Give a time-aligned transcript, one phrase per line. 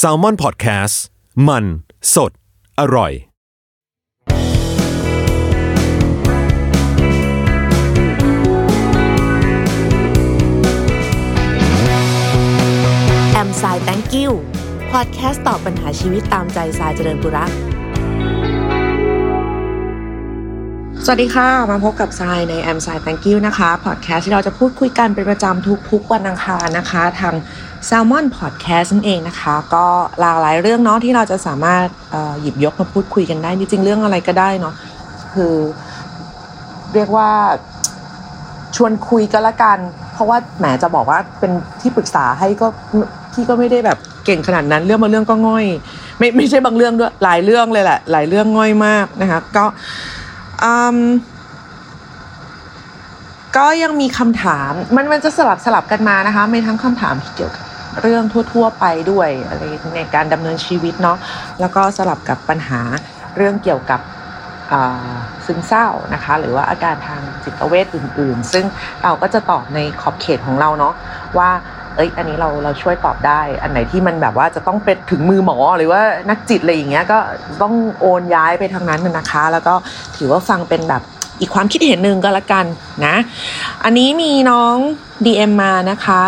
[0.00, 0.96] s a l ม o n PODCAST
[1.48, 1.64] มัน
[2.14, 2.32] สด
[2.80, 3.12] อร่อย
[13.32, 14.30] แอมสาย thank you
[14.92, 17.50] พอดแคสต์ตอบปัญหาชีวิตตามใจสายเจริญบุรัก
[21.06, 27.34] สวัสดีค่ะ มาพบกับทรายในแอมสาย thank you นะคะ พอดแคสต์ที่เราจะพูดคุยกันเป็นประจำทุกๆวันอังคารนะคะ ทาง
[27.88, 29.86] Salmon Podcast นั่นเองนะคะ ก็
[30.20, 31.86] หลากหลายเรื่องเนาะที่เราจะสามารถ
[32.40, 34.74] หยิบยกมาพูดคุยกันได้ จริงๆ เรื่องอะไรก็ได้เนาะ
[35.34, 35.54] คือ
[36.94, 37.28] เรียกว่า
[38.76, 39.78] ชวนคุยก็แล้วกัน
[40.12, 42.66] เพราะว่าแหมจะบอกว่าเป็นที่ปรึกษาให้ก็
[43.32, 45.66] พี่ก็ไม่ได้แบบเก่งขนาดนั้นเรื่องบางเรื่องก็ง่อย
[46.18, 49.64] ไม่ไม่ใช่บางเรื่องด้วยหลายเรื่องเลยแหละ หลายเรื่องง่อยมากนะคะ ก็
[53.56, 57.64] ก็ยังมีคำถามมันมันจะสลับสลับกันมานะคะมีทั้งคำถามที่เกี่ยวกับ
[58.00, 59.62] เรื่องทั่ว ๆ ไปด้วยอะไร
[59.96, 61.18] ในการดำเนินชีวิตเนาะ
[61.60, 62.80] แล้วก็สลับกับปัญหา
[63.36, 64.00] เรื่องเกี่ยวกับ
[65.46, 68.64] ซึมเศร้านะคะ หรือว่าอาการทางจิตเวชอื่น ๆ ซึ่ง
[69.02, 70.94] เราก็จะตอบในขอบเขตของเราเนาะ
[71.38, 71.50] ว่า
[71.96, 77.18] เอ้ยอันนี้เราเราช่วยตอบได้ อันไหนที่มันแบบว่าจะต้องเป็นถึงมือหมอหรือว่านักจิตอะไรอย่างเงี้ยก็
[77.62, 79.74] ต้องโอนย้ายไปทางนั้นนะคะ แล้วก็
[80.16, 81.02] ถือว่าฟังเป็นแบบ
[81.40, 82.64] อีกความคิดเห็นหนึ่งก็แล้วกัน
[83.06, 83.16] นะ
[83.84, 84.76] อันนี้มีน้อง
[85.24, 86.20] DM มานะคะ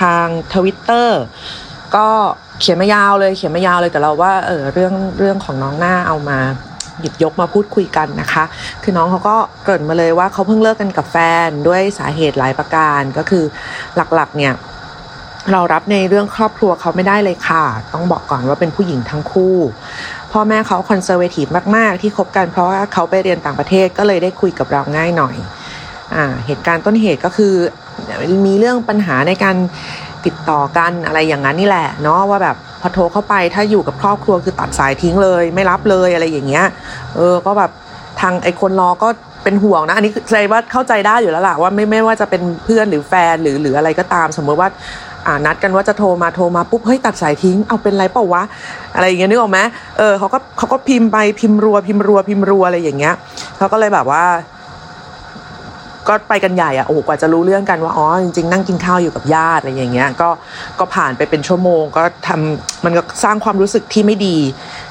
[0.00, 1.20] ทางทวิตเตอร์
[1.96, 2.08] ก็
[2.60, 6.38] เขียนมายาวเลยเขียนมายาวเลยแต่เราว่าเออเรื่องเรื่องของน้องหน้าเอามา
[7.00, 8.44] หยิบยกมาพูดคุยกันนะคะ
[8.82, 13.44] คือน้องเขาก็เกริ่นมาเลยว่าเขาเพิ่งเลิกกันกับแฟนด้วยสาเหตุหลายประการก็คือ
[13.96, 14.54] หลักๆเนี่ย
[15.52, 19.56] เรารับในเรื่องครอบครัวเขาไม่ได้เลยค่ะ ต้องบอกก่อนว่าเป็นผู้หญิงทั้งคู่
[20.32, 25.36] พ่อแม่เขาคอนเซอร์เวทีฟมาก ๆ ที่คบกันเพราะว่าเขาไปเรียนต่างประเทศก็เลยได้คุยกับเราง่ายหน่อย
[26.14, 27.54] อ่า เหตุการณ์ต้นเหตุก็คือ
[28.46, 29.56] มีเรื่องปัญหาในการ
[30.26, 36.64] ติดต่อกันอะไรอย่างนั้นนี่แหละเนาะว่าแบบพอโทรเข้าไปถ้าอยู่กับครอบครัวคือตัดสายทิ้งเลย ไม่รับเลยอะไรอย่างเงี้ย
[37.16, 37.70] เออก็แบบ
[38.20, 39.08] ทางไอ้คนรอก็
[39.42, 44.68] เป็นห่วงนะ อันนี้ใจว่าเข้าใจได้อยู่แล้วล่ะว่าไม่ไม่ว่าจะเป็นเพื่อนหรือแฟนหรือหรืออะไรก็ตาม สมมติว่า
[45.26, 48.42] อ่านัดกันว่าจะโทรมาโทรมาปุ๊บเฮ้ยตัดสายทิ้งเอาเป็นไรเปล่าวะ
[48.94, 49.58] อะไรอย่างเงี้ยนึกออกไหม
[49.98, 53.14] เออเขาก็เขาก็พิมพ์ไปพิมพ์รัวพิมพ์รัวพิมพ์รัวอะไรอย่างเงี้ย
[53.58, 54.24] เขาก็เลยแบบว่า
[56.08, 60.28] ก็ไปกันใหญ่อะโอ้โหกว่าจะรู้เรื่องกันว่าอ๋อจริงๆนั่งกินข้าวอยู่กับญาติอะไรอย่างเงี้ยก็
[60.78, 64.38] ก็ผ่านไปเป็นชั่วโมง ก็ทำมันก็สร้างความรู้สึกที่ไม่ดี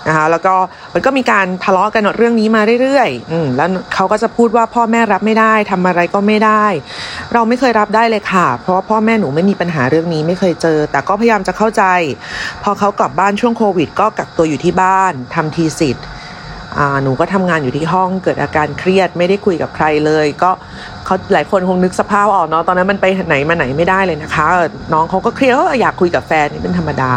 [0.07, 0.53] นะคะแล้วก็
[0.93, 6.65] มันก็มีการทะเลาะกันเรื่องนี้มาเรื่อยๆอืมแล้วเขาก็จะพูดว่าพ่อแม่รับไม่ได้ทำอะไรก็ไม่ได้
[7.33, 11.83] เราไม่เคยรับได้เลยค่ะ เพราะว่าพ่อแม่หนูไม่มีปัญหาเรื่องนี้ไม่เคยเจอ แต่ก็พยายามจะเข้าใจ
[12.63, 16.05] พอเขากลับบ้านช่วงโควิด ก็กักตัวอยู่ที่บ้านทำทีสิทธิ์
[17.03, 20.51] หนูก็ทำงานอยู่ที่ห้องเกิดอาการเครียดไม่ได้คุยกับใครเลย ก็
[21.05, 24.47] เขาหลายคนคงนึกสภาพออกเนาะตอนนั้นมันไปไหนมาไหนไม่ได้เลยนะคะ
[24.93, 27.11] น้องเขาก็เครียดเขาอยากคุยกับแฟนนี่เป็นธรรมดา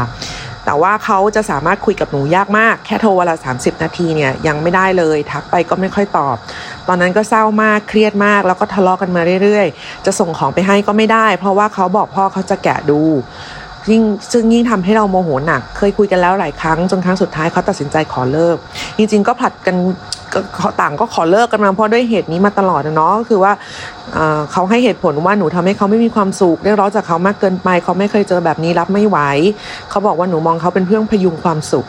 [0.66, 6.36] แต่ว่าเขาจะสามารถคุยกับหนูยากมาก แค่โทรเวละ30 นาทีเนี่ยยังไม่ได้เลย ทักไปก็ไม่ค่อยตอบ
[6.88, 13.00] ตอนนั้นก็เศร้ามากเครียดมาก แล้วก็ทะเลาะกันมาเรื่อยๆ จะส่งของไปให้ก็ไม่ได้ เพราะว่าเขาบอกพ่อเขาจะแกะดู
[13.90, 14.02] ยิ่ง
[14.32, 18.56] ซึ่งยิ่งทำให้เราโมโหหนัก เคยคุยกันแล้วหลายครั้ง จนครั้งสุดท้ายเขาตัดสินใจขอเลิก
[18.96, 19.76] จริงๆ ก็ผลัดกัน
[20.80, 23.52] ต่างก็ขอเลิกกันมาเพราะด้วยเหตุนี้มาตลอดนะเนาะก็คือว่า
[24.14, 29.18] เอ่อเขาให้เหตุผลว่าหนูทำให้เขาไม่มีความสุขเรียกร้องจากเขามากเกินไป เขาไม่เคยเจอแบบนี้รับไม่ไหว
[29.90, 31.86] เขาบอกว่าหนูมองเขาเป็นเพื่อนพยุงความสุข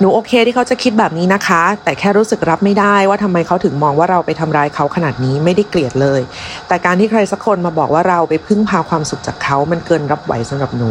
[0.00, 6.20] หนูโอเคที่เขาจะคิดแบบนี้นะคะ แต่แค่รู้สึกรับไม่ได้ว่าทำไมเขาถึงมองว่าเราไปทำร้ายเขาขนาดนี้ไม่ได้เกลียดเลย
[6.68, 10.90] แต่การที่ใครสักคนมาบอกว่าเราไปพึ่งพาความสุขจากเขามันเกินรับไหวสำหรับหนู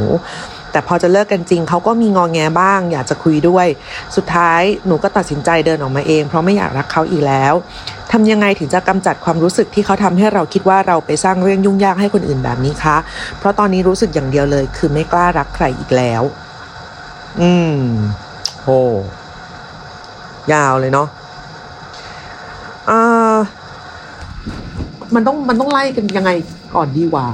[0.76, 3.68] แต่พอจะเลิกกันจริงเขาก็มีงอแงบ้าง อยากจะคุยด้วย
[4.16, 7.54] สุดท้ายหนูก็ตัดสินใจเดินออกมาเอง เพราะไม่อยากรักเขาอีกแล้ว
[8.12, 12.98] ทำยังไงถึงจะกำจัดความรู้สึกที่เขาทำให้เราคิดว่าเราไปสร้างเรื่องยุ่งยากให้คนอื่นแบบนี้คะ
[13.38, 16.24] เพราะตอนนี้รู้สึกอย่างเดียวเลย คือไม่กล้ารักใครอีกแล้ว
[17.42, 17.78] อืม
[18.64, 18.70] โห
[20.54, 21.08] ยาวเลยเนาะ
[22.90, 23.36] อ่า
[25.16, 26.32] มันต้องมันต้องไล่กันยังไง
[26.76, 27.26] ก่อนดีกว่า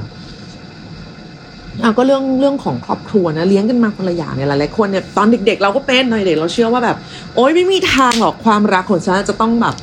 [1.82, 6.96] อะก็เรื่องเรื่องของครอบครัวนะเลี้ยงกันมาคนละอย่างเนี่ยหลายๆคนเนี่ยตอนเด็กๆ เราก็เป็นตอนเด็กเราเชื่อว่าแบบ
[7.34, 9.74] โอ๊ยไม่มีทางหรอกความรักของฉันจะต้องแบบ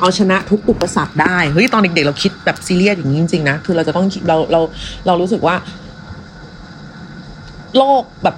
[0.00, 4.60] เอาชนะทุกอุปสรรคได้เฮ้ยตอนเด็กๆ เราคิดแบบซีเรียสอย่างนี้จริงๆนะคือเราจะต้องเราเรา
[5.06, 5.56] เรารู้สึกว่า
[7.76, 8.36] โลกแบบ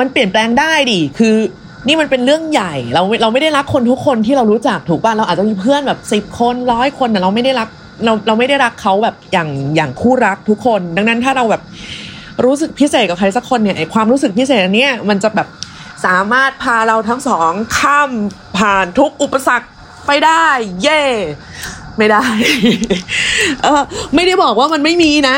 [0.00, 1.34] มันเปลี่ยนแปลงได้ดิคือ
[1.86, 7.68] นี่มันเป็นเรื่องใหญ่เราเราไม่ได้รักคนทุกคนที่เรารู้จักถูกป่ะเราอาจจะมีเพื่อนแบบสิบคนร้อยคนแต่เราไม่ได้รัก
[8.04, 11.62] เราเราไม่ได้รักเขาแบบอย่างอย่างคู่รักทุกคน ดังนั้นถ้าเราแบบ
[12.44, 15.48] รู้สึกพิเศษกับใครสักคนเนี่ยไอความรู้สึกพิเศษอันเนี้ยมันจะแบบ
[16.06, 18.10] สามารถพาเราทั้งสองข้าม
[18.58, 19.68] ผ่านทุกอุปสรรค
[20.06, 20.44] ไปได้
[20.82, 21.02] เย่
[21.98, 22.24] ไม่ได้
[23.62, 23.82] เออ
[24.14, 25.36] ไม่ได้บอกว่ามันไม่มีนะ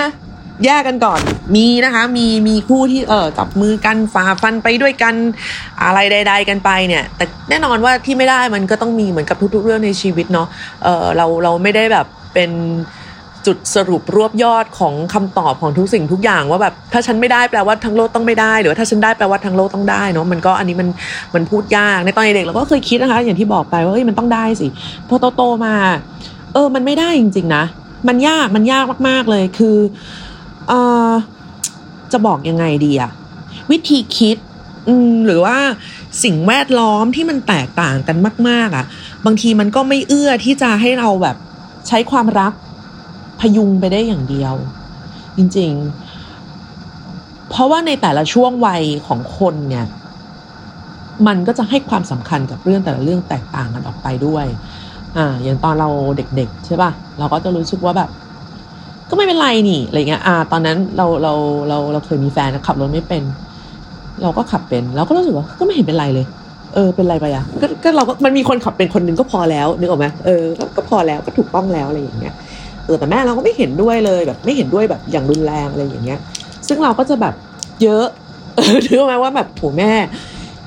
[0.64, 1.20] แยกกันก่อน
[1.56, 5.14] มีนะคะ มีมีคู่ที่เออจับมือกันฝ่าฟันไปด้วยกัน
[5.84, 10.48] อะไรใด ๆ กันไปเนี่ย แต่แน่นอนว่าที่ไม่ได้มันก็ต้องมีเหมือนกับทุกๆเรื่องในชีวิตเนาะ
[10.82, 12.50] เออเราเราไม่ได้แบบเป็น
[13.46, 20.88] จุดสรุปรวบยอดของคำตอบของทุกสิ่งทุกอย่างว่าแบบถ้าฉันไม่ได้แปลว่าทั้งโลกต้องไม่ได้ หรือว่าถ้าฉันได้แปลว่าทั้งโลกต้องได้เนาะมันก็อันนี้มัน
[21.34, 24.68] มันพูดยากในตอนเด็กเราก็เคยคิดนะคะ อย่างที่บอกไปว่าเฮ้ยมันต้องได้สิ
[25.08, 25.74] พอโตๆมา
[26.52, 27.64] เออมันไม่ได้จริง ๆ นะ
[28.08, 29.76] มันยากมันยากมากๆเลยคือ
[30.68, 30.72] เอ
[31.08, 31.10] อ
[32.12, 33.10] จะบอกยังไงดีอะ
[33.70, 34.36] วิธีคิด
[35.26, 35.56] หรือว่า
[36.24, 38.16] สิ่งแวดล้อมที่มันแตกต่างกัน
[38.48, 38.84] มาก ๆอะ่ะ
[39.26, 41.36] บางทีมันก็ไม่เอื้อที่จะให้เราแบบ
[41.88, 42.52] ใช้ความรัก
[43.56, 44.54] ยุงไปได้อย่างเดียว
[45.36, 49.86] จริงๆ เพราะว่าในแต่ละช่วงวัยของคนเนี่ย
[51.26, 54.46] มันก็จะให้ความสำคัญกับเรื่องแต่ละเรื่องแตกต่างกันออกไปด้วย
[55.16, 58.10] อ่าอย่างตอนเราเด็กๆใช่ป่ะเราก็จะรู้สึกว่าแบบ
[59.10, 61.32] ก็ไม่เป็นไรนี่อะไรเงี้ยอ่า ตอนนั้นเราเรา
[61.68, 63.22] เราเราเคยมีแฟนขับรถไม่เป็น
[64.22, 66.26] เราก็ขับเป็นเราก็รู้สึกว่าก็ไม่เห็นเป็นไรเลย
[66.74, 72.34] เออ เป็นไรไปอะก็ก็เราก็มันมีคนขับเป็นคนหนึ่งก็พอแล้วนึกออกไหมเออก็ก็พอแล้วก็ถูกต้องแล้วอะไรอย่างเงี้ย
[72.86, 76.18] เออแต่แม่เราก็ไม่เห็นด้วยเลยแบบไม่เห็นด้วยแบบอย่างรุนแรงอะไรอย่างเงี้ย
[76.68, 77.34] ซึ่งเราก็จะแบบ
[77.82, 78.06] เยอะ
[78.86, 79.92] ถือไหมว่าแบบโหแม่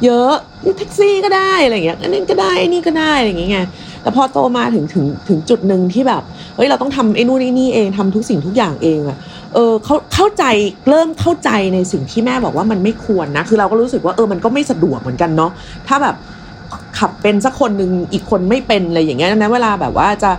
[0.06, 0.32] เยอะ
[0.78, 3.68] แท็กซี่ก็ได้อะไรเงี้ยอันนี้ก็ได้อันนี้ก็ได้อะไรอย่างเงี้ย
[4.02, 6.24] แต่พอโตมาถึงถึงถึงจุดหนึ่งที่แบบ
[6.56, 9.18] เฮ้ยเราต้องทำไอ้นู่นไอ้นี่เองทำทุกสิ่งทุกอย่างเองอะ
[9.54, 10.44] เออเขาเข้าใจ
[10.90, 15.52] เริ่มเข้าใจในสิ่งที่แม่บอกว่ามันไม่ควรนะ คือเราก็รู้สึกว่าเออมันก็ไม่สะดวกเหมือนกันเนาะ
[15.88, 16.16] ถ้าแบบ
[17.00, 20.32] ขับเป็นสักคนหนึ่งอีกคนไม่เป็นอะไรอย่างเงี้ยนะเวลาแบบว่าจะ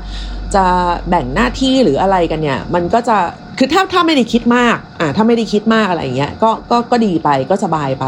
[0.55, 0.65] จะ
[1.09, 3.17] แบ่งหน้าที่หรืออะไรกันเนี่ย มันก็จะ
[3.59, 8.05] คือถ้าถ้าไม่ได้คิดมากอ่าถ้าไม่ได้คิดมากอะไรอย่างเงี้ยก็ก็ก็ดีไปก็สบายไป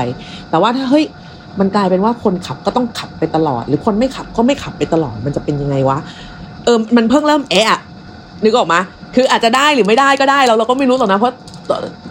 [0.50, 1.05] แต่ว่าถ้าเฮ้ย
[1.61, 5.99] มันกลายเป็นว่าคนขับก็ต้องขับไปตลอด หรือคนไม่ขับก็ไม่ขับไปตลอดมันจะเป็นยังไงวะ
[6.64, 7.81] เออมันเพิ่งเริ่มเอะอะ
[8.44, 8.81] นึกออกมา
[9.14, 11.34] คืออาจจะได้หรือไม่ได้ก็ได้เราเราก็ไม่รู้หรอกนะเพราะ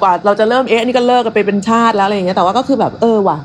[0.02, 3.38] กว่าเราจะเริ่มเอ๊ะนี่ก็เลิกกันไปเป็นชาติแล้วอะไรอย่างเงี้ยแต่ว่าก็คือแบบเออว่ะ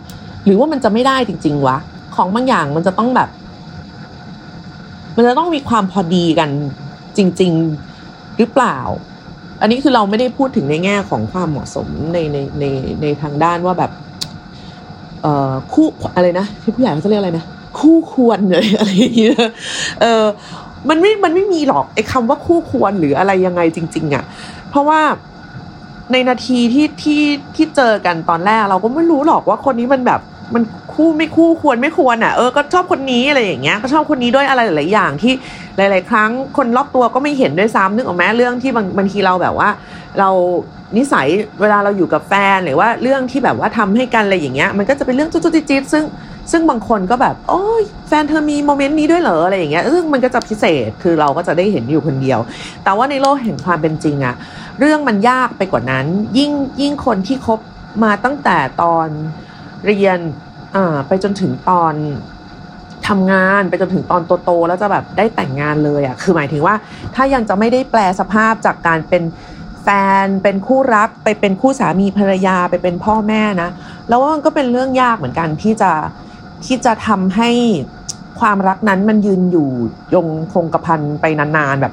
[0.47, 1.77] หรือว่ามันจะไม่ได้จริง ๆวะ
[2.17, 3.29] ของบางอย่างมันจะต้องแบบ
[5.17, 6.51] มันจะต้องมีความพอดีกัน
[7.17, 7.53] จริง
[7.95, 8.77] ๆหรือเปล่า
[9.61, 12.65] อันนี้คือเราไม่ได้พูดถึงในแง่ของความเหมาะสมในในใน
[13.03, 13.91] ในทางด้านว่าแบบ
[15.23, 17.45] เอ่อคู่อะไรนะที่ผู้ใหญ่เขาจะเรียกอะไรนะ
[17.79, 19.37] คู่ควรเลยอะไรอย่างเงี้ย
[20.01, 20.25] เออ
[20.89, 24.25] มันไม่ มันไม่มีหรอกไอ้คำว่าคู่ควรหรืออะไรยังไงจริง ๆอะ่ะ
[24.71, 25.01] เพราะว่า
[26.13, 27.23] ในนาทีที่ที่
[27.57, 30.21] ที่เจอกันตอนแรกเราก็ไม่รู้หรอกว่าคนนี้มันแบบ
[30.55, 30.63] มัน
[30.95, 35.33] คู่ไม่คู่ควรไม่ควรอะเออก็ชอบคนนี้อะไรอย่างเงี้ยก็ชอบคนนี้ด้วยอะไรหลาย ๆ อย่างที่
[35.77, 39.69] หลาย ๆ ครั้งคนรอบตัวก็ไม่เห็นด้วยซ้ำนึกออกไหมเรื่องที่บางบางทีเราแบบว่า
[40.19, 40.31] เรา
[40.97, 41.27] นิสัย
[41.61, 46.05] เวลาเราอยู่กับแฟนหรือว่าเรื่องที่แบบว่าทำให้กันอะไรอย่างเงี้ยมันก็จะเป็นเรื่องจุ๊จุจิ๊ดซึ่ง
[46.53, 52.39] ซึ่งบางคนก็แบบ โอ้ยแฟนเธอมีโมเมนต์นี้ด้วยเหรออะไรอย่างเงี้ยซึ่งมันก็จะพิเศษคือเราก็จะได้เห็นอยู่คนเดียว
[52.85, 54.35] แต่ว่าในโลกแห่งความเป็นจริงอะ
[54.81, 56.07] เรื่องมันยากไปกว่านั้น
[56.39, 57.61] ยิ่งยิ่งคนที่คบ
[58.05, 59.09] มาตั้งแต่ตอน
[59.87, 60.19] เรียน
[60.77, 61.95] อ่าไปจนถึงตอน
[63.09, 66.75] ทำงานไปจนถึงตอนโตๆแล้วจะแบบได้แต่งงานเลยอะ่ะคือหมายถึงว่า
[67.15, 69.23] ถ้ายังจะไม่ได้แปลสภาพจากการเป็น
[69.83, 69.89] แฟ
[70.25, 73.71] นเป็นคู่รักไปเป็นคู่สามีภรรยาไปเป็นพ่อแม่นะ
[74.09, 75.93] แล้วว่ามันก็เป็นเรื่องยากเหมือนกันที่จะ
[76.67, 77.51] ที่จะทำให้
[78.41, 79.69] ความรักนั้นมันยืนอยู่
[80.15, 81.93] ยงคงกระพันไปนานๆแบบ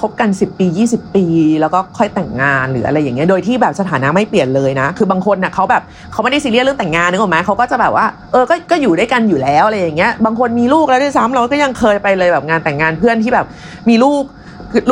[0.00, 1.24] คบกัน 10 ปี 20 ปี
[1.60, 13.46] แล้วก็ค่อยแต่งงานหรืออะไรอย่างเงี้ยโดยที่แบบสถานะไม่เปลี่ยนเลยนะ คือบางคนน่ะเขาแบบเขาไม่ได้ซีเรียสเรื่องแต่งงานนึกออกไหมเขาก็จะแบบว่าเออก็ก็อยู่ด้วยกันอยู่แล้วอะไรอย่างเงี้ยบางคนมีลูกแล้วด้วยซ้ำเราก็ยังเคยไปเลยแบบงานแต่งงานเพื่อนที่แบบ
[13.88, 14.22] มีลูก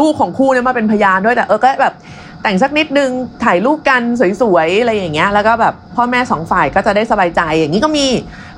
[0.01, 1.95] ลูกของคู่เนี่ยมาเป็นพยานด้วยแต่เออก็แบบ
[2.43, 3.11] แต่งสักนิดนึง
[3.45, 4.03] ถ่ายรูปกัน
[4.41, 8.07] สวยๆอะไรอย่างเงี้ยแล้วก็แบบพ่อแม่สองฝ่ายก็จะได้สบายใจอย่างนี้ก็มี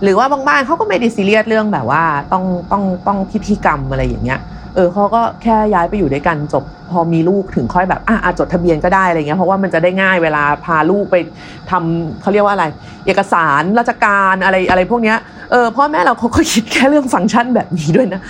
[0.03, 4.41] หรือว่าบางบ้านเขาก็ไม่ได้ซีเรียสเรื่องแบบว่าต้องต้องต้องพิธีกรรมอะไรอย่างเงี้ย
[4.79, 11.17] ออเขาก็แค่ย้ายไปอยู่ด้วยกันจบพอมีลูกถึงค่อยแบบอะจดทะเบียนก็ได้อะไรเงี้ยเพราะว่ามันจะได้ง่ายเวลาพาลูกไป
[11.71, 12.67] ทำเขาเรียกว่าอะไร
[13.07, 15.17] เอกสารราชการอะไรอะไรพวกเนี้ย
[15.51, 18.21] เออพ่อแม่เราเขาก็คิดแค่เรื่องฟังก์ชันแบบนี้ด้วยนะ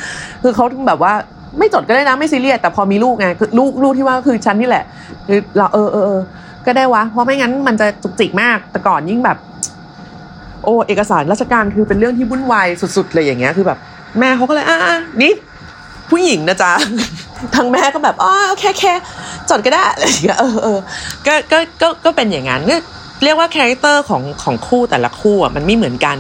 [0.42, 1.12] คือเขาแบบว่า
[1.58, 4.84] ไม่จดก็ได้นะไม่ซีเรียสแต่พอมีลูกไงคือลูกลูกที่ว่าคือฉันนี่แหละ
[5.28, 6.20] คือเราเออเออ
[6.66, 9.38] ก็ได้วะเพราะไม่งั้นมันจะจุกจิกมาก แต่ก่อนยิ่งแบบ
[10.64, 13.78] โอ้เอกสารราชการคือเป็นเรื่องที่วุ่นวายสุด ๆ เลยอย่างเงี้ยคือแบบ
[14.18, 14.78] แม่เขาก็เลยอะ
[15.22, 15.32] นี่
[16.10, 16.72] ผู้หญิงนะจ๊ะ
[17.54, 18.92] ทางแม่ก็แบบอ๋อแค่แค่
[19.50, 20.78] จดก็ได้อะไรอย่างเงี้ยเออเออ
[21.26, 22.62] ก็ก็ก็ก็เป็นอย่างนั้น
[23.24, 26.16] เรียกว่า character ของของคู่แต่ละคู่อะมันไม่เหมือนกัน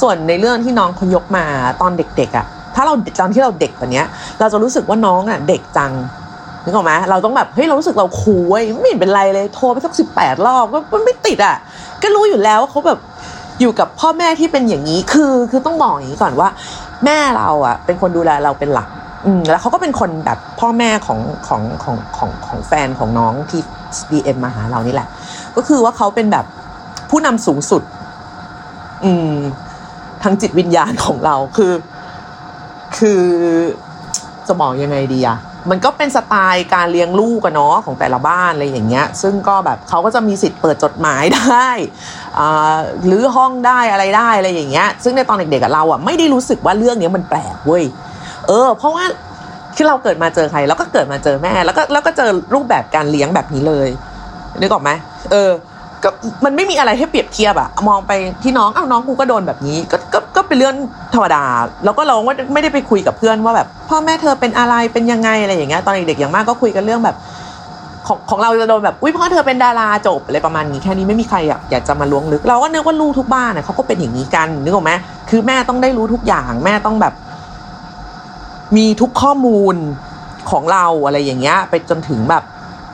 [0.00, 1.44] ส่วนในเรื่องที่น้องเขายกมา
[1.80, 4.02] ตอนเด็กๆอะถ้าเราตอนที่เราเด็กกว่านี้
[4.38, 5.92] เราจะรู้สึกว่าน้องอะเด็กจัง
[6.64, 8.42] นึกออกไหมเราต้องแบบเฮ้ยเรารู้สึกเรา cool
[8.80, 11.56] ไม่เห็นเป็นไรเลยโทรไปสักสิบแปดรอบก็มันไม่ติดอะ
[12.02, 12.98] ก็รู้อยู่แล้วว่าเขาแบบ
[13.60, 16.48] อยู่กับพ่อแม่ที่เป็นอย่างนี้คือคือต้องบอกอย่างนี้ก่อนว่า
[17.04, 18.88] แม่เราอะเป็นคนดูแลเราเป็นหลัก
[19.26, 23.60] อืมแล้วเขาก็เป็นคนแบบพ่อแม่ของของของของของแฟนของน้องที่
[24.10, 25.08] DM มาหาเรานี่แหละ
[25.56, 26.44] ก็คือว่าเขาเป็นแบบ
[27.10, 27.82] ผู้นำสูงสุด
[29.04, 29.34] อืม
[30.22, 31.72] ทางจิตวิญญาณของเราคือ
[32.98, 33.22] คือ
[34.46, 35.38] จะบอกยังไงดีอะ
[35.70, 41.68] มันก็เป็นสไตล์การเลี้ยงลูกกันเนาะของแต่ละบ้านอะไรอย่างเงี้ย ซึ่งก็แบบเขาก็จะมีสิทธิ์เปิดจดหมายได้
[42.38, 47.84] อ่าหรือห้องได้อะไรได้อะไรอย่างเงี้ย ซึ่งในตอนเด็กๆกับเราอะไม่ได้รู้สึกว่าเรื่องนี้มันแปลกเว้ย
[48.48, 49.04] เออ เพราะว่า
[49.76, 53.88] คือเราเกิดมาเจอใคร แล้วก็เกิดมาเจอแม่ แล้วก็แล้วก็เจอรูปแบบการเลี้ยงแบบนี้เลย
[54.60, 54.90] นึกออกไหม
[55.32, 55.50] เออ
[56.02, 56.08] ก็
[56.44, 60.76] มันไม่มีอะไรให้เปรียบเทียบอะมองไปที่น้องเอ้าน้องกูก็โดนแบบนี้ก็ก็ก็เป็นเรื่อง
[61.14, 61.44] ธรรมดา
[61.84, 67.16] แล้วก็เราว่าไม่ได้ไปคุยกับเพื่อนว่าแบบพ่อแม่เธอเป็นอะไรเป็นยังไงอะไรอย่างเงี้ยตอนเด็กๆอย่างมากก็คุยกันเรื่องแบบ
[68.06, 74.92] ของของเราจะโดนแบบอุ้ยพ่อเธอเป็นดาราจบอะไรประมาณนี้แค่นี้ไม่มีใครอยากอยากจะมาล้วงลึก เราก็นึกว่าลูกทุกบ้านเนี่ยเขาก็เป็นอย่างนี้กันนึกออกไหม
[75.30, 77.14] คือแม่ต้องได้รู้ทุกอย่างแม่ต้องแบบ
[78.76, 79.74] มีทุกข้อมูล
[80.50, 82.42] ของเราอะไรอย่างเงี้ย ไปจนถึงแบบ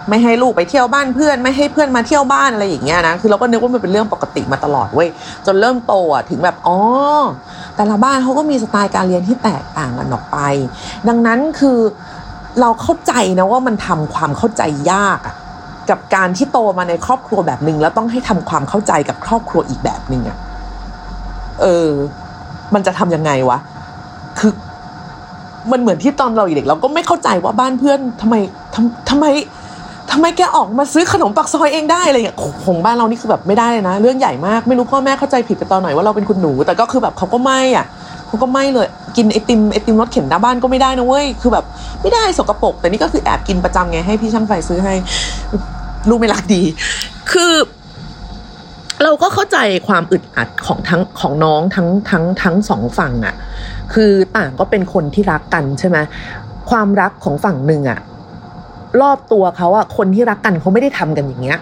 [0.09, 5.09] ไม่ให้ลูกไปเที่ยวบ้านเพื่อน ไม่ให้เพื่อนมาเที่ยวบ้านอะไรอย่างเงี้ยนะคือเราก็นึกว่ามันเป็นเรื่องปกติมาตลอดเว้ย
[5.47, 6.79] จนเริ่มโตอะถึงแบบอ๋อ
[7.77, 10.39] แต่ละบ้านเขาก็มีสไตล์การเรียนที่แตกต่างกันออกไป
[11.09, 11.79] ดังนั้นคือ
[12.61, 15.35] เราเข้าใจนะว่ามันทำความเข้าใจยากอะ
[15.91, 20.39] กับการที่โตมาในครอบครัวแบบหนึ่งแล้วต้องให้ทำความเข้าใจกับครอบครัวอีกแบบหนึ่งอะ
[21.61, 21.89] เออ
[22.75, 23.59] มันจะทำยังไงวะ
[24.39, 24.53] คือ
[25.73, 28.35] มันเหมือนที่ตอนเราเด็กเราก็ไม่เข้าใจว่าบ้านเพื่อนทำไม
[28.75, 29.27] ทำทำไม
[30.13, 37.87] ทำไมแกออกมาซื้อขนมปักซอยเองได้อะไรอย่างเงี้ยของบ้านเรานี่คือแบบไม่ได้เลยนะ เรื่องใหญ่มากไม่รู้พ่อแม่เข้าใจผิดไปตอนไหนว่าเราเป็นคุณหนู แต่ก็คือแบบเขาก็ไม่อะ
[38.27, 41.65] เขาก็ไม่เลยกินไอติมไอติมรถเข็นหน้าบ้านก็ไม่ได้นะเว้ยคือแบบ
[42.03, 44.95] ไม่ได้สกปรกแต่นี่ก็คือแอบกินประจำไงให้พี่ช่างไฟซื้อให้
[46.09, 46.63] ลูกไม่รักดี
[47.33, 47.53] คือ
[49.03, 53.35] เราก็เข้าใจความอึดอัดของทั้งของน้องทั้งทั้งทั้งสองฝั่งอะ่ะ
[53.95, 55.99] คือต่างก็เป็นคนที่รักกันใช่ไหม
[56.71, 57.99] ความรักของฝั่งหนึ่งอะ่ะ
[59.01, 61.59] รอบตัวเขาอะคนที่รักกันเขาไม่ได้ทำกันอย่างเงี้ย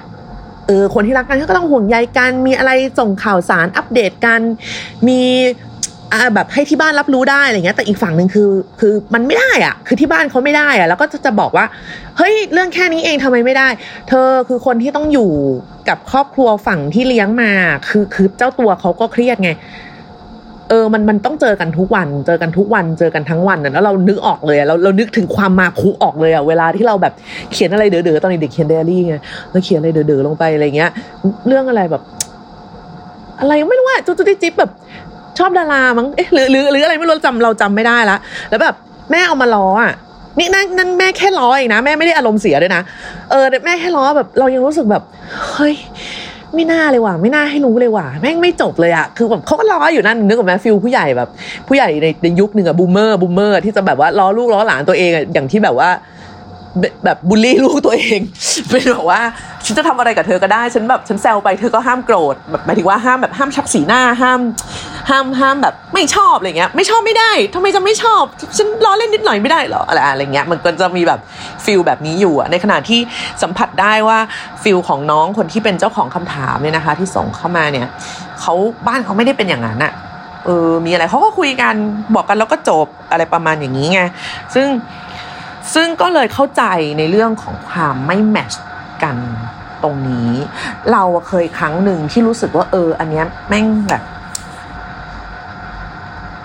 [0.66, 4.40] เออคนที่รักกันเขาก็ต้องห่วงใยกันมีอะไรส่งข่าวสารอัปเดตกัน
[5.08, 5.20] มี
[6.34, 8.50] แบบให้ที่บ้านรับรู้ได้อะไรเงี้ยแต่อีกฝั่งหนึ่งคือ
[8.80, 11.66] คือมันไม่ได้อะคือที่บ้านเขาไม่ได้อะแล้วก็จะจะบอกว่า
[12.18, 13.68] เฮ้ยเรื่องแค่นี้เองทำไมไม่ได้
[14.08, 15.30] เธอคือคนที่ต้องอยู่
[15.88, 17.50] กับครอบครัวฝั่งที่เลี้ยงมา
[17.88, 19.50] คือคือเจ้าตัวเขาก็เครียดไง
[20.70, 27.12] เออ มัน มันต้องเจอกันทุกวัน เจอกันทุกวัน เจอกันทั้งวันนะแล้วเรานึกออกเลยเรา เรานึกถึงความมาคุออกเลยอะเวลาที่เราแบบ
[27.52, 29.14] เขียนอะไรเด๋อๆ ตอนเด็กเขียนไดอารี่ไง
[29.50, 30.90] แล้วเขียนอะไรเด๋อๆ ลงไปอะไรเงี้ย
[31.46, 32.02] เรื่องอะไรแบบ
[33.40, 34.70] อะไรไม่รู้ว่าจุ๊จิ๊จิ๊บแบบ
[35.38, 38.16] ชอบดารามั้งเอ๊ะหรือหรือหรืออะไรไม่รู้จำเราจำไม่ได้ละ
[38.50, 38.74] แล้วแบบ
[39.10, 39.92] แม่เอามาล้ออะ
[40.38, 42.82] นี่นั่นนั่นแม่แค่ล้อเองนะแม่ไม่ได้อารมณ์เสียด้วยนะ
[43.30, 45.02] เออแม่แค่ล้อแบบเรายังรู้สึกแบบ
[45.52, 45.74] เฮ้ย
[46.54, 51.28] ไม่น่าเลยว่ะไม่น่าให้รู้เลยว่ะแม่งไม่จบเลยอะคือแบบเขาก็ล้ออยู่นั่นนึกออกไหม feel ผู้ใหญ่แบบ
[51.68, 55.88] ผู้ใหญ่ในในยุคหนึ่งอะ boomer boomer ที่จะแบบว่าล้อลูกล้อหลานตัวเองอะอย่างที่แบบว่า
[57.04, 58.20] แบบบูลลี่ลูกตัวเอง
[58.68, 59.20] เป็นแบบว่า
[59.66, 64.40] ฉันจะทำอะไรกับเธอก็ได้ ฉันแบบฉันแซวไปเธอก็ห้ามโกรธแบบหมายถึงว่าห้ามแบบห้ามชักสีหน้าห้าม
[65.10, 68.22] ห้ามห้ามแบบไม่ชอบอะไรเงี้ย ไม่ชอบไม่ได้ทำไมจะไม่ชอบ
[68.56, 71.20] ฉันล้อเล่นนิดหน่อยไม่ได้เหรออะไรอะไรเงี้ยมันก็จะมีแบบ
[71.64, 73.00] feel แบบนี้อยู่ในขณะที่
[73.42, 74.18] สัมผัสได้ว่า
[74.62, 77.86] feel ของน้องคนที่เป็นเจ้าของคำถามเนี่ยนะคะ ที่ส่งเข้ามาเนี่ย
[78.40, 78.54] เขา
[78.86, 79.92] บ้านเขาไม่ได้เป็นอย่างนั้นอะ
[80.46, 81.74] เออมีอะไรเขาก็คุยกัน
[82.14, 84.00] บอกกันแล้วก็จบอะไรประมาณอย่างนี้ไง
[84.54, 84.66] ซึ่ง
[85.74, 86.64] ซึ่งก็เลยเข้าใจ
[86.98, 88.52] ในเรื่องของความไม่แมช
[89.02, 89.16] กัน
[89.82, 90.30] ตรงนี้
[90.92, 94.02] เราเคยครั้งหนึ่งที่รู้สึกว่าเออ อันเนี้ยแม่งแบบ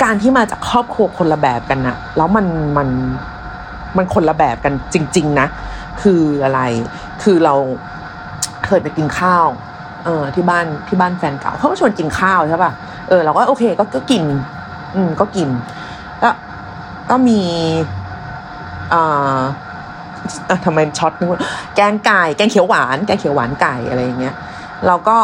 [0.04, 2.46] การที่มาจากครอบครัวคนละแบบกันนะแล้วมัน
[2.78, 2.90] มัน
[3.98, 5.48] มันคนละแบบกันจริง ๆ นะ
[6.02, 6.62] คืออะไร
[7.24, 7.54] คือเรา
[8.66, 9.48] เคยไปกินข้าว
[10.06, 12.72] เออที่บ้านที่บ้านแฟนเก่าเขาก็ชวนกินข้าวใช่ป่ะ
[13.10, 14.24] เออเราก็โอเคก็ก็กิน
[14.96, 15.50] อืมก็กิน
[16.22, 16.36] แล้ว
[17.10, 17.40] ก็มี
[18.94, 19.40] อ่า
[20.66, 21.42] ทำไมช็อตนึกว่า
[21.76, 24.36] แกงไก่ แกงเขียวหวาน แกงเขียวหวานไก่อะไรอย่างเงี้ย
[24.88, 25.18] เราก็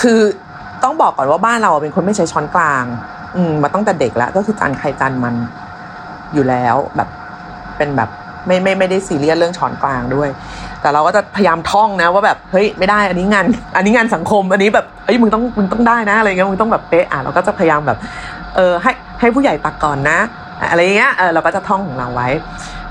[0.00, 0.20] คือ
[0.84, 2.84] ต้องบอกก่อนว่าบ้านเราเป็นคนไม่ใช้ช้อนกลาง
[3.36, 5.34] อืมมาตั้งแต่เด็กแล้วก็คือจานใครจานมัน
[6.34, 7.08] อยู่แล้วแบบ
[7.76, 8.08] เป็นแบบ
[8.46, 10.28] ไม่ไม่ไม่ได้ซีเรียสเรื่องช้อนกลางด้วย
[10.80, 13.44] แต่เราก็จะพยายามท่องนะ ว่าแบบเฮ้ยไม่ได้อันนี้งาน
[13.76, 17.98] อันนี้งานสังคม อันนี้แบบเฮ้ยมึงต้องมึงต้องได้นะอะไรเงี้ยมึงต้องแบบเป๊ะอะเราก็จะพยายามแบบ
[18.56, 20.18] เออให้ให้ผู้ใหญ่ตักก่อนนะ
[20.70, 22.28] อะไรเงี้ยเออเราก็จะท่องของเราไว้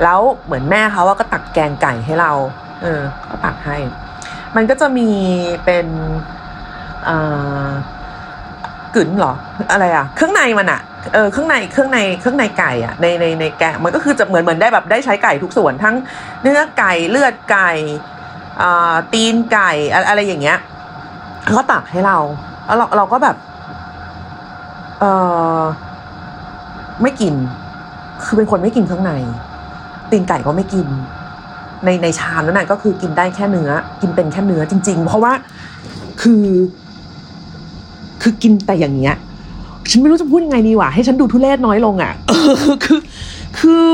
[0.03, 2.31] แล้วเหมือนแม่เขาว่าก็ตักแกงไก่ให้เรา
[2.81, 3.77] เออก็ตักให้
[4.55, 5.09] มันก็จะมี
[5.65, 5.88] เป็น
[7.07, 7.69] อ่า
[8.95, 9.33] กึ๋นหรอ
[9.71, 10.81] อะไรอะเครื่องในมันอะ
[11.13, 15.95] เออเครื่องในเครื่องในเครื่องในไก่อะในในในแกงมันก็คือจะเหมือนเหมือนได้แบบได้ใช้ไก่ทุกส่วนทั้ง
[16.41, 17.71] เนื้อไก่เลือดไก่
[18.62, 19.71] อ่าตีนไก่
[20.09, 20.57] อะไรอย่างเงี้ย
[21.45, 22.17] เขาตักให้เรา
[22.65, 23.36] แล้วเราเราก็แบบ
[25.00, 25.03] เอ
[25.57, 25.59] อ
[27.01, 27.33] ไม่กิน
[28.23, 29.11] คือเป็นคนไม่กินเครื่องใน
[30.11, 30.87] ตีนไก่ก็ไม่กิน
[31.85, 35.33] ในในชามนั้นน่ะก็คือกินได้แค่เนื้อ กินเป็นแค่เนื้อจริง ๆ เพราะว่า
[36.21, 36.45] คือ
[38.21, 39.15] คือกินแต่อย่างเงี้ย
[39.91, 42.13] ฉันไม่รู้จะพูดยังไงดีว่ะให้ฉันดูทุเรศน้อยลงอะ
[42.85, 42.99] คือ
[43.59, 43.85] คือ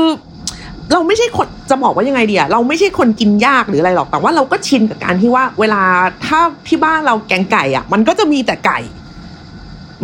[0.92, 5.82] เราไม่ใช่คนจะบอกว่ายังไงเดีอะเราไม่ใช่คนกินยากหรืออะไรหรอกแต่ว่าเราก็ชินกับการที่ว่า เวลา
[6.26, 8.78] ถ้าที่บ้านเราแกงไก่อะมันก็จะมีแต่ไก่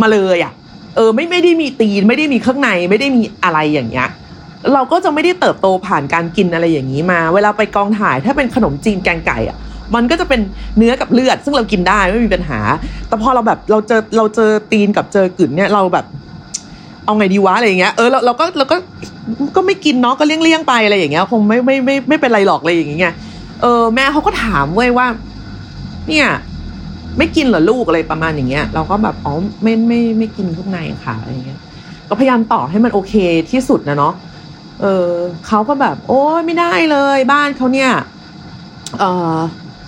[0.00, 0.52] มาเลยอะ
[0.96, 4.08] เออไม่ไม่ได้มีตีนไม่ได้มีเครื่องในไม่ได้มีอะไรอย่างเงี้ย
[4.72, 9.56] เราก็จะไม่ได้เติบโตผ่านการกินอะไรอย่างนี้มา เวลาไปกองถ่ายถ้าเป็นขนมจีนแกงไก่อะ
[9.94, 10.40] มันก็จะเป็น
[10.76, 12.60] เนื้อกับเลือด ซึ่งเรากินได้ไม่มีปัญหา
[13.08, 16.04] แต่พอเราแบบเราเจอเราเจอตีนกับเจอกึ่นเนี่ยเราแบบ
[17.04, 18.76] เอาไงดีวะอะไรอย่างเงี้ยเออเราเราก็เราก็
[19.56, 23.14] ก็ไม่กินเนาะก็เลี่ยงเลี่ยงไปอะไรอย่างเงี้ยคงไม่ไม่ไม่ไม่เป็นไรหรอกอะไรอย่างเงี้ย
[23.62, 25.06] เออแม่เขาก็ถามเว้ยว่า
[26.08, 26.26] เนี่ย
[27.18, 31.60] ไม่กินเหรอลูกอะไรประมาณอย่างเงี้ย เราก็แบบอ๋อไม่ไม่ไม่กินข้างในค่ะอะไรเงี้ย
[32.08, 33.14] ก็พยายามตอบให้มันโอเค
[33.50, 34.14] ที่สุดนะเนาะ
[34.80, 35.08] เออ
[35.46, 37.90] เขาก็แบบ โอ้ยไม่ได้เลย บ้านเขาเนี่ย
[38.98, 39.38] เออ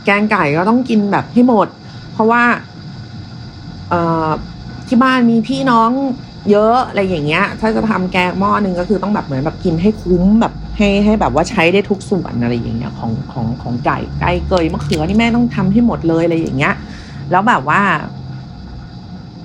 [0.04, 1.68] แกงไก่ก็ต้องกินแบบให้หมด
[2.12, 2.42] เพราะว่า
[3.90, 3.94] เอ
[4.26, 4.28] อ
[4.88, 5.90] ที่บ้านมีพี่น้อง
[6.50, 16.74] เยอะอะไรอย่างเงี้ย ถ้าจะทำแกงหม้อหนึ่งก็คือต้องแบบเหมือนแบบกินให้คุ้มแบบให้ให้แบบว่าใช้ได้ทุกส่วนอะไรอย่างเงี้ยของของของไก่ไก่เกยมะเขือนี่แม่ต้องทำให้หมดเลยอะไรอย่างเงี้ย
[17.30, 17.80] แล้วแบบว่า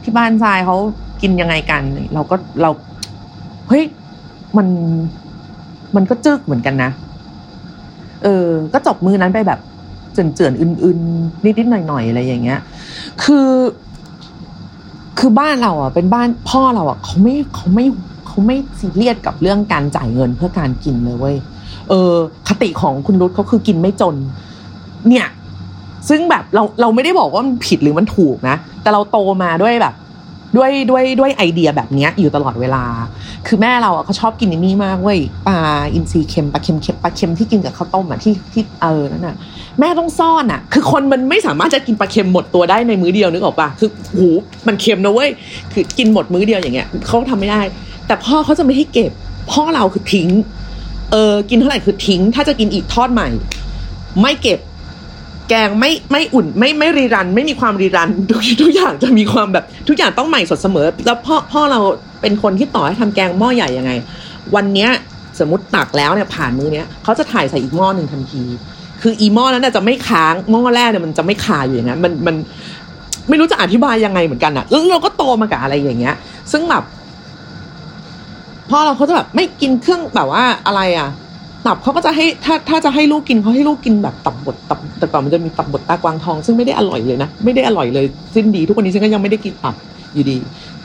[0.03, 0.77] ที่บ้านทรายเขา
[1.21, 1.81] กินยังไงกัน
[2.13, 2.69] เราก็เรา
[3.69, 3.83] เฮ้ย
[4.57, 4.67] มัน
[5.95, 6.91] มันก็จึกเหมือนกันนะ
[8.23, 9.59] เออ ก็จบมือนั้นไปแบบ
[10.13, 12.59] เจือนๆอื่นๆนิดๆหน่อยๆอะไรอย่างเงี้ย
[13.23, 13.49] คือ
[15.19, 17.85] คือบ้านเราอะ เป็นบ้านพ่อเราอะเขาไม่เขาไม่
[18.27, 21.35] เขาไม่ซีเรียสกับเรื่องการจ่ายเงินเพื่อการกินเลยเว้ย
[21.89, 22.13] เออ
[22.47, 24.15] คติของคุณรุตเขาคือกินไม่จน
[25.07, 25.25] เนี่ย
[26.09, 29.95] ซึ่งแบบเราเราไม่ได้บอกว่ามันผิดหรือมันถูกนะ แต่เราโตมาด้วยแบบ
[30.57, 32.83] ด้วยด้วยด้วยไอเดียแบบนี้อยู่ตลอดเวลา
[33.47, 35.57] คือแม่เราอะเขาชอบกินนี่มากเว้ยปลา
[35.93, 39.35] อินทรีเค็มปลาเค็มเค็มปลาเค็มที่กินกับข้าวต้มอะที่ที่เออนั่นน่ะ
[39.79, 44.27] แม่ต้องซ่อนอะ คือคนมันไม่สามารถจะกินปลาเค็มหมดตัวได้ในมื้อเดียวนึกออกปะคือหู
[44.67, 45.29] มันเค็มนะเว้ย
[45.73, 47.61] คือกินหมดมื้อเดียวอย่างเงี้ยเขาทำไม่ได้
[48.07, 49.11] แต่พ่อเขาจะไม่ให้เก็บ
[49.51, 50.29] พ่อเราคือทิ้ง
[51.11, 53.29] เออกินเท่าไหร่คือทิ้ง ถ้าจะกินอีกทอดใหม่
[54.21, 54.59] ไม่เก็บ
[55.49, 61.79] แกงไม่ไม่อุ่นไม่ไม่รีรัน ไม่มีความรีรันทุกทุกอย่างจะมีความแบบทุกอย่างต้องใหม่สดเสมอ แล้วพ่อพ่อเรา
[62.21, 63.91] เป็นคนที่ต่อให้ทำแกงหม้อใหญ่ยังไง
[64.55, 64.89] วันเนี้ย
[65.39, 68.43] สมมติตักแล้วเนี่ยผ่านมือเนี้ยเขาจะถ่ายใส่อีกหม้อหนึ่งทันที
[69.01, 72.35] คืออีหม้อนั้นจะไม่ค้างหม้อแรกเนี่ยมันจะไม่คาอยู่อย่างนั้นมันมัน
[73.29, 76.15] ไม่รู้จะอธิบายยังไงเหมือนกันอะแล้วเราก็โตมากับอะไรอย่างเงี้ย
[76.51, 76.83] ซึ่งแบบ
[78.69, 81.09] พ่อเราเขาจะแบบไม่กินเครื่องแบบว่าอะไรอะ
[81.67, 89.75] ตับเขาก็จะให้ถ้าถ้าจะให้ลูกกินเขาให้ลูกกินแบบตับบดตับแต่ก่อนมันจะมีตับบดตากวางทอง ซึ่งไม่ได้อร่อยเลยนะ ไม่ได้อร่อยเลยสิ้นดี ทุกวันนี้ฉันก็ยังไม่ได้กินตับ
[90.13, 90.37] อยู่ดี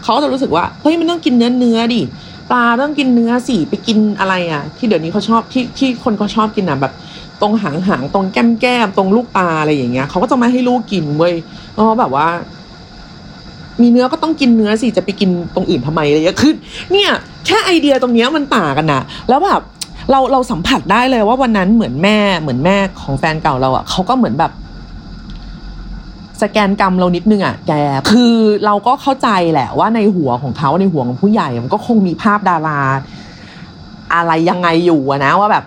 [0.05, 2.01] เขาจะรู้สึกว่าเฮ้ยมันต้องกินเนื้อเนื้อดิ
[2.51, 6.92] ปลาต้องกินเนื้อสิไปกินอะไรอะ ที่เดี๋ยวนี้เขาชอบที่ที่คนเขาชอบกินอะแบบ
[7.40, 11.35] ตรงหางหางตรงแก้มแก้มตรงลูกตาอะไรอย่างเงี้ยเขาก็จะไม่ให้ลูกกินเว้ย
[11.73, 12.27] เพราะแบบว่า
[13.83, 16.53] มีเนื้อก็ต้องกินเนื้อสิจะไปกินตรงอื่นทำไมอะไรเงี้ยคือ
[16.92, 17.11] เนี่ย
[17.47, 19.62] แค่ไอเดียตรงเนี้ยมันต่างกันนะแล้วแบบ
[20.11, 24.53] เราเราสัมผัสได้เลยว่าวันนั้นเหมือนแม่เหมือนแม่ของแฟนเก่าเราอะเขาก็เหมือนแบบ
[26.43, 27.73] สแกนกรรมเรานิดนึงอะแก
[28.11, 28.35] คือ
[28.67, 32.81] เราก็เข้าใจแหละว่าในหัวของเขาในหัวของผู้ใหญ่มันก็คงมีภาพดารา
[34.15, 35.65] อะไรยังไงอยู่ะนะว่าแบบ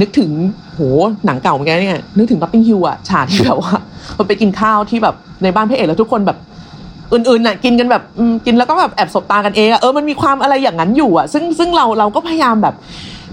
[0.00, 0.30] นึกถึง
[0.74, 0.80] โห
[1.26, 3.74] หนังเก่าเหมือนกันเนี่ยนึกถึง Notting Hill อะฉากที่แบบว่า
[4.18, 6.38] มันไปกินข้าวที่แบบในบ้านพระเอกแล้วทุกคนแบบ
[7.12, 8.02] อื่นๆน่ะกินกันแบบ
[8.46, 12.74] กินแล้วก็แบบแอบสบตากันเองอะเออมันมีความอะไรอย่างนั้นอยู่อะซึ่งซึ่งเราเราก็พยายามแบบ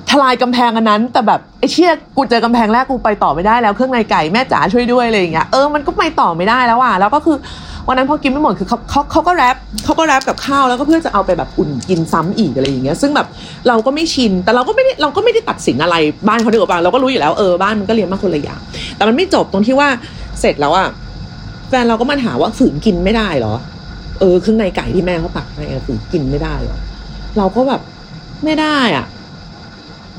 [0.09, 7.37] ทลายกำแพงอันนั้น แต่แบบไอ้เชี่ยกูเจอกำแพงแรกกูไปต่อไม่ได้แล้วเครื่องในไก่แม่จ๋าช่วยด้วยอะไรอย่างเงี้ยเออมันก็ไปต่อไม่ได้แล้วอะแล้วก็คือ
[7.87, 13.27] วันนั้นพอกินไม่หมดคือเขาเขาเขาก็แรปเขาก็แรปกับข้าวแล้วก็เพื่อจะเอาไปแบบอุ่นกินซ้ำอีกอะไรอย่างเงี้ยซึ่งแบบ
[13.67, 15.95] เราก็ไม่ชินแต่เราก็ไม่ได้เราก็ไม่ได้ตัดสินอะไร
[16.27, 18.59] บ้านเขาดีกว่าเราก็รู้อยู่แล้วเออบ้านมันก็เลี้ยงมาคนละอย่าง
[18.95, 19.87] แต่มันไม่จบตรงที่ว่า
[20.41, 20.87] เสร็จแล้วอะ
[21.69, 23.53] แฟนเราก็มาถามว่าฝืนกินไม่ได้เหรอ
[24.19, 26.79] เออเครื่องในไก่ที่แม่เขาตักให้อะฝืนกินไม่ได้เหรอ
[27.37, 27.81] เราก็แบบ
[28.43, 29.05] ไม่ได้อะ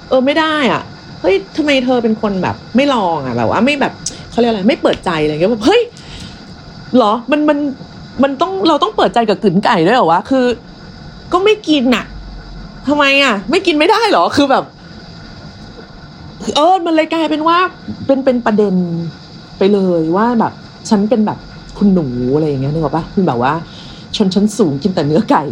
[0.08, 0.82] เออไม่ได้อะ
[1.20, 3.92] เฮ้ยทำไมเธอเป็นคนแบบ ไม่ลองอะแบบว่าไม่แบบ
[4.30, 5.80] เขาเรียกอะไรไม่เปิดใจอะไรเงี้ยแบบเฮ้ย
[6.98, 7.58] หรอมันมัน
[8.22, 10.44] มันต้องเราต้องเปิดใจกับกลืนไก่ด้วยเหรอวะคือ
[11.32, 12.04] ก็ไม่กินน่ะ
[12.88, 14.64] ทำไมอะ ไม่กินไม่ได้หรอคือแบบ
[16.56, 17.58] เออมันเลยกลายเป็นว่า
[18.06, 18.74] เป็นเป็นประเด็น
[19.58, 20.52] ไปเลยว่าแบบ
[20.88, 21.38] ฉันเป็นแบบ
[21.78, 23.52] คุณหนูอะไรอย่างเงี้ยนึกออกปะคือแบบว่า
[24.18, 25.42] ชนชั้นสูงกินแต่เนื้อไก่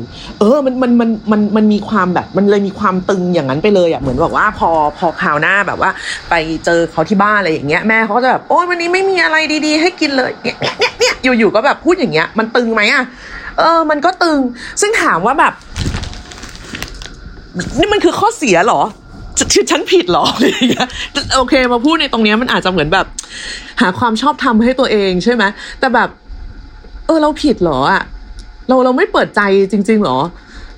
[0.40, 5.90] เออมันมันมันมันมันมีความแบบมันเลยมีความตึงอย่างนั้นไปเลยอะเหมือนแบบว่าพอพอคราวหน้าแบบว่า
[6.30, 13.04] ไปเจอเขาที่บ้านอะไรอย่างเงี้ยแม่เขาจะแบบโอ้ยวันนี้ไม่มีอะไรดีๆ ให้กินเลยเนี่ยเนี่ยเนี่ยอยู่ๆก็แบบพูดอย่างเงี้ย มันตึงไหมอะ
[13.58, 14.40] เออ มันก็ตึง
[14.80, 15.52] ซึ่งถามว่าแบบ
[17.78, 18.82] นี่มันคือข้อเสียเหรอ
[19.38, 20.88] ฉันฉันผิดเหรออะไรอย่างเงี้ย
[21.36, 23.06] โอเค มาพูดในตรงเนี้ยมันอาจจะเหมือนแบบ
[23.80, 25.44] หาความชอบธรรมให้ตัวเองใช่ไหม
[25.80, 26.08] แต่แบบ
[27.06, 28.02] เออเราผิดเหรออะ
[28.68, 29.40] เราเราไม่เปิดใจ
[29.72, 30.18] จริง ๆ หรอ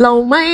[0.02, 0.44] เราไม่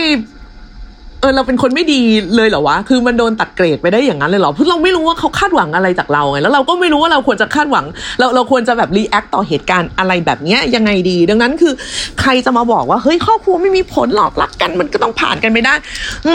[1.21, 2.01] เออเราเป็นคนไม่ดี
[2.37, 7.85] เลยเหรอวะ คือมันโดนตัดเกรดไปได้อย่างนั้นเลยเหรอเพราะเราไม่รู้ว่าเขาคาดหวังอะไรจากเราไงแล้วเราก็ไม่รู้ว่าเราควรจะคาดหวัง
[8.19, 11.73] เราเราควรจะแบบ react ต่อเหตุการณ์อะไรแบบเนี้ยยังไงดี ดังนั้นคือ
[12.21, 15.75] ใครจะมาบอกว่าเฮ้ยครอบครัวไม่มีผลหรอกรักกัน มันก็ต้องผ่านกันไม่ได้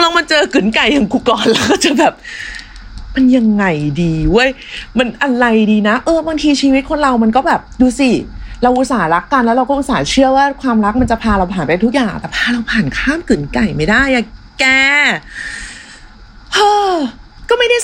[0.01, 2.13] เรามาเจอกึ๋นไก่อย่างกูก่อนแล้วก็จะแบบ
[3.15, 3.65] มันยังไง
[4.01, 4.49] ดีเว้ย
[4.97, 8.09] มันอะไรดีนะ เออบางทีชีวิตคนเรามันก็แบบดูสิ
[8.63, 14.23] เราอุตส่าห์รักกันแล้วเราก็อุตส่าห์เชื่อว่าความรักมันจะพาเราผ่านไปทุกอย่าง แต่พาเราผ่านข้ามกึ๋นไก่ไม่ได้อะ
[14.59, 14.65] แก
[16.53, 16.93] เฮ้อ
[17.49, 17.77] ก็ไม่ได้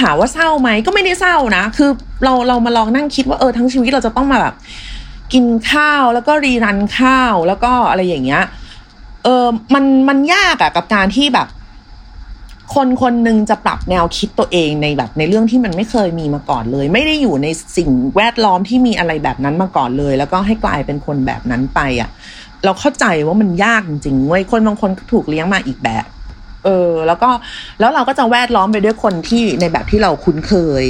[0.00, 1.90] ถามว่าเศร้าไหมก็ไม่ได้เศร้านะ คือ
[2.24, 4.54] เราเรามาลองนั่งคิดว่าเออทั้งชีวิตเราจะต้องมาแบบ
[5.32, 8.44] กินข้าวแล้วก็รีรันข้าวแล้วก็อะไรอย่างเงี้ย
[9.24, 11.48] เออมันมันยากอะกับการที่แบบ
[12.74, 22.10] คนคนหนึ่งจะปรับแนวคิดตัวเองในแบบในเรื่องที่มันไม่เคยมีมาก่อนเลย ไม่ได้อยู่ในสิ่งแวดล้อมที่มีอะไรแบบนั้นมาก่อนเลย แล้วก็ให้กลายเป็นคนแบบนั้นไปอะ่ะ
[22.64, 26.04] เราเข้าใจว่ามันยากจริงๆเว้ยคนบางคนก็ถูกเลี้ยงมาอีกแบบ
[26.64, 27.30] เออ แล้วก็
[27.80, 30.84] แล้วเราก็จะแวดล้อมไปด้วยคนที่ในแบบที่เราคุ้นเคย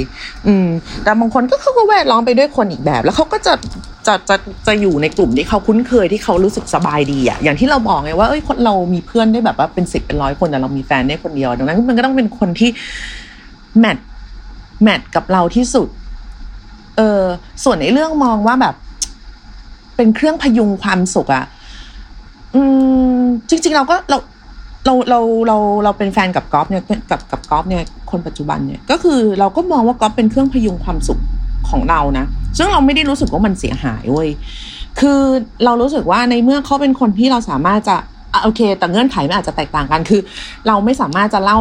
[0.47, 0.67] อืม
[1.03, 3.53] แต่บางคนก็เขาก็แวดล้อมไปด้วยคนอีกแบบ แล้วเขาก็จะ
[4.07, 4.35] จะจะ
[4.67, 12.69] จะอยู่ในกลุ่มที่เขาคุ้นเคยที่เขารู้สึกสบายดีอะอย่างที่เราบอกไงว่าเอ้ยคนเรามีเพื่อนได้แบบว่าเป็นสิบเป็นร้อยคนแต่เรามีแฟนได้คนเดียวดังนั้นมันก็ต้องเป็นคนที่
[13.79, 13.97] แมท
[14.83, 15.87] แมทกับเราที่สุด
[16.97, 17.23] เออ
[17.63, 18.75] ส่วนในเรื่องมองว่าแบบ
[19.95, 21.45] เป็นเครื่องพยุงความสุขอะ
[22.55, 22.61] อื
[23.17, 24.17] มจริง ๆ เราก็เรา
[24.85, 31.19] เราเราเราเราเป็นแฟนกับกอล์ฟเนี่ยกับกับกอล์ฟเนี่ยคนปัจจุบันเนี่ยก็คือเราก็มองว่ากอล์ฟเป็นเครื่องพยุงความสุข
[31.69, 32.25] ของเรานะ
[32.57, 34.29] ซึ่งเราไม่ได้รู้สึกว่ามันเสียหายเว้ย
[34.99, 35.21] คือ
[35.65, 37.95] เรารู้สึกว่าในเมื่อเขาเป็นคนที่เราสามารถจะ
[38.43, 40.21] โอเค แต่เงื่อนไขมันอาจจะแตกต่างกันคือ
[40.67, 41.59] เราไม่สามารถจะเล่า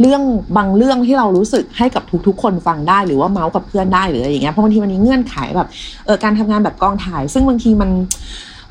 [0.00, 0.22] เรื่อง
[0.56, 5.68] บางเรื่องที่เรารู้สึกให้กับทุกๆ คนฟังได้หรือว่าเมาส์กับเพื่อนได้หรืออะไรอย่างเงี้ยเพราะบางทีมันมีเงื่อนไขแบบ
[6.04, 7.90] เออการทำงานแบบกองถ่าย ซึ่งบางทีมัน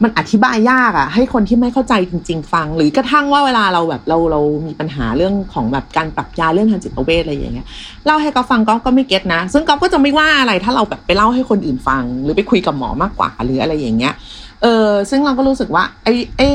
[0.04, 7.68] มันอธิบายยากอะให้คนที่ไม่เข้าใจจริง ๆ ฟัง หรือกระทั่งว่าเวลาเราแบบเราเรามีปัญหาเรื่องของแบบการปรับยาเรื่องทางจิตเวชอะไรอย่างเงี้ย
[8.06, 14.14] เล่าให้เขาฟังก็ก็ไม่เก็ตนะ ซึ่งก็ก็จะไม่ว่าอะไรถ้าเราแบบไปเล่าให้คนอื่นฟัง หรือไปคุยกับหมอมากกว่าหรืออะไรอย่างเงี้ย
[14.62, 16.50] เออซึ่งเราก็รู้สึกว่าไอ้ไอ้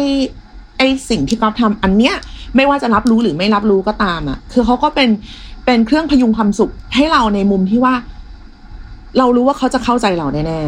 [0.79, 2.15] ไอ้สิ่งที่ก๊อฟทำอันเนี้ย
[2.57, 5.09] ไม่ว่าจะรับรู้หรือไม่รับรู้ก็ตามอะ่ะคือเขาก็เป็น
[5.65, 7.95] เป็นเครื่องพยุงความสุขให้เราในมุมที่ว่า
[9.19, 10.61] เรารู้ว่าเขาจะเข้าใจเราแน่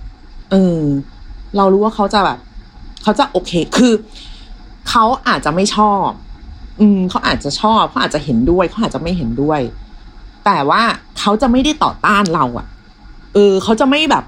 [0.00, 0.80] ๆเออ
[1.56, 2.38] เรารู้ว่าเขาจะแบบ
[3.02, 3.92] เขาจะโอเค คือ
[4.88, 6.08] เขาอาจจะไม่ชอบ
[6.80, 9.60] อืมเขาอาจจะชอบเขาอาจจะเห็นด้วยเขาอาจจะไม่เห็นด้วย
[10.44, 10.82] แต่ว่า
[11.18, 12.66] เขาจะไม่ได้ต่อต้านเราอะ่ะ
[13.34, 14.24] เออเขาจะไม่แบบ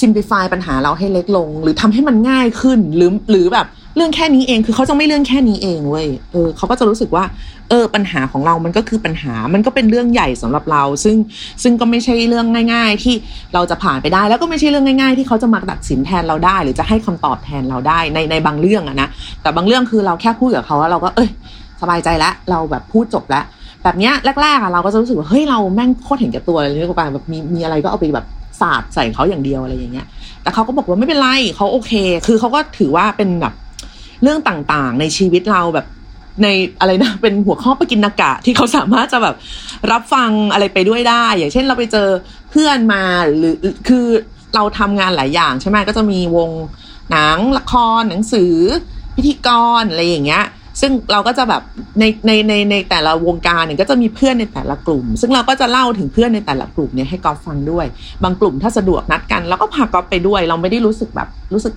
[0.00, 7.24] ซิมพลิฟายปัญหาเราให้เล็กลง หรือทำให้มันง่ายขึ้นหรือหรือแบบ เรื่องแค่นี้เองคือเขาจะไม่เรื่องแค่นี้เองเว้ยเออเขาก็จะรู้สึกว่า
[7.68, 11.16] เออ ปัญหาของเรามันก็คือปัญหามันก็เป็นเรื่องใหญ่สำหรับเรา ซึ่ง
[11.62, 13.14] ซึ่งก็ไม่ใช่เรื่องง่าย ๆ ที่
[13.54, 19.08] เราจะผ่านไปได้ แล้วก็ไม่ใช่เรื่องง่าย ๆ ที่เขาจะมาตัดสินแทนเราได้ หรือจะให้คำตอบแทนเราได้ในในบางเรื่องอะนะ
[19.42, 21.30] แต่บางเรื่องคือเราแค่พูดกับเขาแล้วเราก็เอ้ย
[21.82, 23.44] สบายใจแล้วเราแบบพูดจบแล้ว
[23.84, 28.26] แบบเนี้ยแรกๆอะเราก็จะรู้สึกว่าเฮ้ยเราแม่งโคตรเห็นแก่ตัวเลยนี่ก็ไปแบบมีมีอะไรก็เอาไปแบบ
[28.60, 30.06] สาดใส่เขาอย่างเดียวอะไรอย่างเงี้ย
[30.42, 31.92] แต่เขาก็บอกว่าไม่เป็นไรเขาโอเค
[32.26, 33.54] คือเขาก็ถือว่าเป็นแบบ
[34.22, 35.86] เรื่องต่างๆ ในชีวิตเราแบบ
[36.42, 36.48] ใน
[36.80, 39.36] อะไรนะเป็นหัวข้อปกินนากะที่เขาสามารถจะแบบ
[39.92, 42.08] รับฟังอะไรไปด้วยได้ อย่างเช่นเราไปเจอ
[42.50, 43.02] เพื่อนมา
[43.36, 43.54] หรือ
[43.88, 44.06] คือ
[44.54, 46.50] เราทำงานหลายอย่างใช่ไหมก็จะมีวง
[47.10, 48.54] หนังละครหนังสือ
[49.16, 49.48] พิธีก
[49.80, 50.44] รอะไรอย่างเงี้ย
[50.80, 51.62] ซึ่งเราก็จะแบบ
[52.00, 57.86] ในในในในแต่ละวงการเนี่ยก็จะมีเพื่อนในแต่ละกลุ่ม ซึ่งเราก็จะเล่าถึงเพื่อนในแต่ละกลุ่มเนี่ยให้กอฟฟังด้วย
[58.22, 61.74] บางกลุ่มถ้าสะดวกนัดกันเราก็พากอฟไปด้วย เราไม่ได้รู้สึกแบบรู้สึก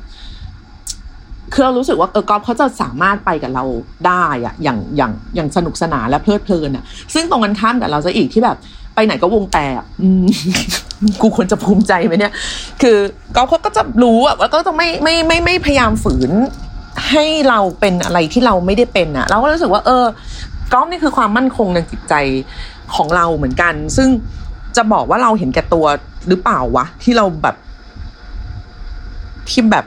[1.54, 3.64] คือเรารู้สึกว่าเออกอล์ฟเขาจะสามารถไปกับเรา
[4.08, 6.84] ได้อะอย่างอย่างอย่างสนุกสนานและเพลิดเพลินอะ
[7.14, 8.58] ซึ่งตรงกันข้ามกับเราจะอีกที่แบบ
[8.96, 9.74] ไปไหนก็วงแตก
[11.22, 12.34] กูควรจะภูมิใจไหมเนี่ย
[12.82, 12.98] คือ
[13.36, 16.32] กอล์ฟเขาก็จะรู้อะว่าก็จะไม่ไม่ไม่ไม่พยายามฝืน
[17.10, 20.06] ให้เราเป็นอะไรที่เราไม่ได้เป็นอะเราก็รู้สึกว่า เออ
[20.74, 22.14] กอล์ฟนี่คือความมั่นคงในจิตใจ
[22.96, 24.10] ของเราเหมือนกัน ซึ่ง
[24.78, 25.86] จะบอกว่าเราเห็นแก่ตัว
[26.28, 27.56] หรือเปล่าวะที่เราแบบ
[29.50, 29.86] ที่แบบ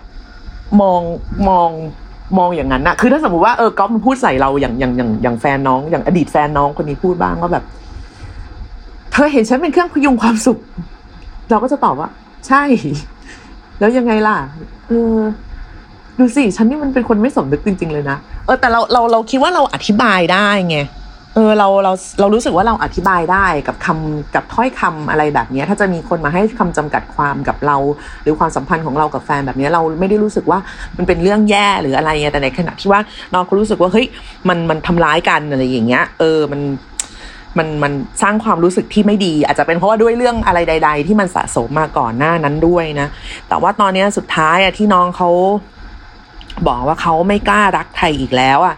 [0.80, 1.00] มอง
[1.48, 1.70] มอง
[2.38, 7.64] มองอย่างนั้นนะคือถ้าสมมติว่าเออก๊อฟมันพูดใส่เราอย่างอย่างอย่างอย่างแฟนน้อง อย่างอดีตแฟนน้องคนนี้พูดบ้างว่าแบบ
[9.12, 10.58] เธอเห็นฉันเป็นเครื่องพยุงความสุข
[11.50, 12.10] เราก็จะตอบว่า
[12.48, 12.62] ใช่
[13.78, 14.36] แล้วยังไงล่ะ
[14.88, 15.18] เออ
[16.18, 20.78] ดูสิฉันนี่มันเป็นคนไม่สมนึกจริง ๆ เลยนะเออแต่เราเราเราคิดว่าเราอธิบายได้ไง
[21.34, 27.76] เออเราเราเรารู้สึกว่าเราอธิบายได้กับคำกับถ้อยคำอะไรแบบนี้ถ้าจะมีคนมาให้คำจำกัดความกับเรา
[28.22, 30.58] หรือความสัมพันธ์ของเรากับแฟนแบบนี้เราไม่ได้รู้สึกว่า
[30.96, 33.00] มันเป็นเรื่องแย่หรืออะไรแต่ในขณะที่ว่า
[33.32, 34.06] น้องเขารู้สึกว่าเฮ้ย
[34.48, 36.60] มันมันทำร้ายกันอะไรอย่างเงี้ย เออมัน
[37.58, 37.92] มันมัน
[38.22, 43.08] สร้างความรู้สึกที่ไม่ดี อาจจะเป็นเพราะว่าด้วยเรื่องอะไรใด ๆ ที่มันสะสมมาก่อนหน้านั้นด้วยนะ
[43.48, 45.30] แต่ว่าตอนนี้สุดท้ายอะที่น้องเขา
[46.66, 48.76] บอกว่าเขาไม่กล้ารักใครอีกแล้วอะ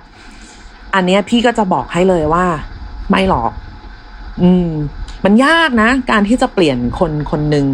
[0.97, 2.45] อันเนี้ยพี่ก็จะบอกให้เลยว่า
[3.11, 3.53] ไม่หรอก
[4.43, 4.71] อืม
[5.25, 7.67] มันยากนะ การที่จะเปลี่ยนคนคนหนึ่ง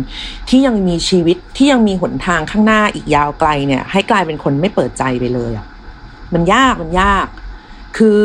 [0.48, 5.66] ที่ยังมีชีวิตที่ยังมีหนทางข้างหน้าอีกยาวไกลเนี่ย ให้กลายเป็นคนไม่เปิดใจไปเลยอะ่ะ
[6.34, 7.26] มันยากมันยาก
[7.96, 8.18] คือ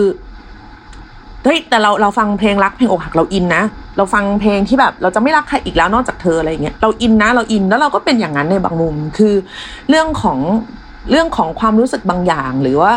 [1.44, 3.64] เฮ้ยแต่เราเราฟังเพลงรักเพลงอกหักเราอินนะ
[3.98, 9.34] เราฟังเพลงที่แบบเราจะไม่รักใครอีกแล้วนอกจากเธออะไรเงี้ยเราอินนะเราอินแล้วเราก็เป็นอย่างนั้นในบางมุมคือ
[9.90, 10.40] เรื่องของ
[11.12, 12.92] เรื่องของความรู้สึกบางอย่างหรือว่า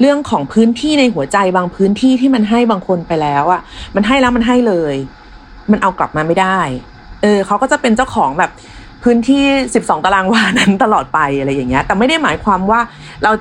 [0.00, 3.60] เรื่องของพื้นที่ในหัวใจบางพื้นที่ที่มันให้บางคนไปแล้วอะ
[3.96, 4.94] มันให้แล้วมันให้เลย
[5.70, 6.60] มันเอากลับมาไม่ได้
[7.22, 8.50] เออเขาก็จะเป็นเจ้าของแบบ
[9.04, 12.80] พื้นที่สิบสองตารางวานั้นตลอดไปอะไรอย่างเงี้ย แต่ไม่ได้หมายความว่า
[13.22, 13.32] เรา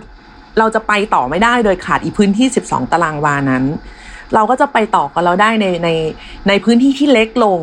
[0.59, 3.63] เราจะไปต่อไม่ได้โดยขาดอีพื้นที่สิบสองตารางวานั้น
[4.33, 5.89] เราก็จะไปต่อกับเราได้ในใน
[6.47, 7.59] ในพื้นที่ที่เล็กลง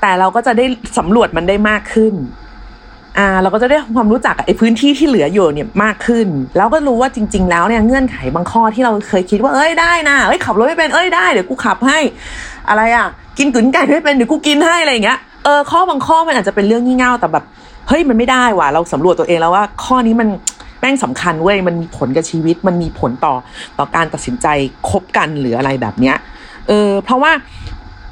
[0.00, 0.66] แต่เราก็จะได้
[0.98, 2.14] สำรวจมันได้มากขึ้น
[3.18, 11.98] อ่าเราก็จะได้ความรู้จักไอ้พื้นที่ที่เหลืออยู่เนี่ยมากขึ้น แล้วก็รู้ว่าจริง ๆ แล้วเนี่ยเงื่อนไขบางข้อที่เราเคยคิดว่าเอ้ยได้นะเอ้ยขับรถไม่เป็นเอ้ยได้เดี๋ยวกูขับให้
[12.68, 13.06] อะไรอะ
[13.38, 17.44] กินกึ๋นไก่ไม่เป็นเดี๋ยวกูกินให้อะไรอย่างเงี้ยเออข้อบางข้อมันอาจจะเป็นเรื่องงี่เง่าแต่แบบ
[17.88, 20.28] เฮ้ยมันไม่ได้ว่ะเราสำรวจตัวเองแล้วว่าข้อนี้มัน
[20.80, 23.34] แม่งสำคัญเว้ยมันมีผลกับชีวิตมันมีผลต่อ
[23.78, 24.46] ต่อการตัดสินใจ
[24.88, 26.16] คบกันหรืออะไรแบบเนี้ย
[26.68, 27.32] เออเพราะว่า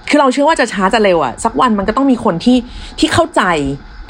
[0.08, 2.56] คือเราเชื่อว่าจะช้าจะเร็วอะสักวันมันก็ต้องมีคนที่
[2.98, 3.42] ที่เข้าใจ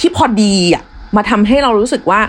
[0.00, 0.82] ที่พอดีอะ
[1.16, 2.20] มาทำให้เรารู้สึกว่า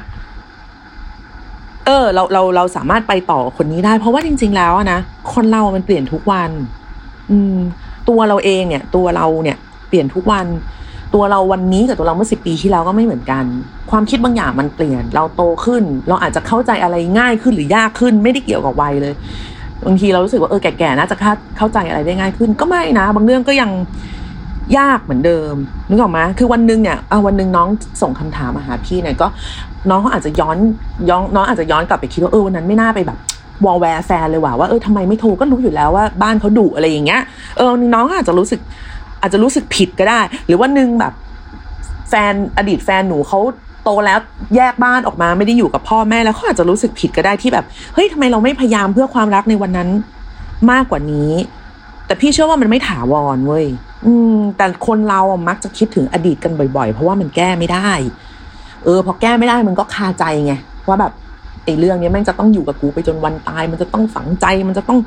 [1.85, 4.99] เออ เราเราเราสามารถไปต่อคนนี้ได้ เพราะว่าจริง ๆ แล้วนะ
[5.33, 6.51] คนเรา มันเปลี่ยนทุกวัน
[7.31, 7.57] อืม
[8.09, 9.57] ตัวเราเองเนี่ย ตัวเราเนี่ย
[9.89, 10.45] เปลี่ยนทุกวัน
[11.13, 13.43] ตัวเราวันนี้กับตัวเราเมื่อสิบปีที่แล้วก็ไม่เหมือนกัน
[13.91, 19.13] ความคิดบางอย่างมันเปลี่ยน เราโตขึ้น เราอาจจะเข้าใจอะไรง่ายขึ้นหรือยากขึ้น ไม่ได้เกี่ยวกับวัยเลย
[19.85, 21.15] บางทีเรารู้สึกว่าเออแก่ๆน่าจะ
[21.57, 23.69] เข้าใจอะไรได้ง่ายขึ้น ก็ไม่นะ บางเรื่องก็ยัง
[24.77, 25.53] ยากเหมือนเดิม
[25.89, 27.67] นึกออกไหมคือวันหนึ่งเนี่ยวันหนึ่งน้อง
[28.01, 29.27] ส่งคำถามมาหาพี่เนี่ยก็
[29.89, 30.57] น้องเขาอาจจะย้อน
[31.09, 33.17] ย้อนน้องอาจจะย้อนกลับไปคิดว่าเออวันนั้นไม่น่าไปแบบ
[33.65, 37.21] วอลแวร์แฟนเลยว่าว่าเออทำไมไม่โทรก็รู้อยู่แล้วว่าบ้านเขาดุอะไรอย่างเงี้ย
[37.57, 38.59] เออน้องอาจจะรู้สึก
[39.21, 41.13] อาจจะรู้สึกผิดก็ได้ หรือว่านึงแบบ
[42.09, 43.39] แฟนอดีตแฟนหนูเขา
[43.83, 44.19] โตแล้ว
[44.55, 49.89] แยกบ้านออกมาไม่ได้อยู่กับพ่อแม่แล้วเขาอาจจะรู้สึกผิดก็ได้ที่แบบเฮ้ยทำไมเราไม่พยายามเพื่อความรักในวันนั้น
[50.71, 51.31] มากกว่านี้
[52.05, 53.65] แต่พี่เชื่อว่ามันไม่ถาวรเว้ย
[54.05, 57.89] อืม แต่คนเราอะมักจะคิดถึงอดีตกันบ่อยๆ เพราะว่ามันแก้ไม่ได้
[58.83, 60.53] เออ พอแก้ไม่ได้มันก็คาใจไง
[60.87, 61.13] ว่าแบบ
[61.65, 64.99] ไอ้เรื่องนี้แม่งจะต้องอยู่กับกูไปจนวันตาย มันจะต้องฝังใจ มันจะต้อง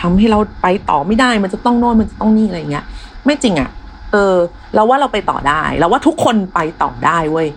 [0.00, 2.84] ทำให้เราไปต่อไม่ได้ มันจะต้องโน่นมันจะต้องนี่อะไรเงี้ย
[3.24, 3.70] ไม่จริงอะ่ะ
[4.12, 4.34] เออ
[4.74, 7.48] เราว่าเราไปต่อได้ เราว่าทุกคนไปต่อได้เว้ย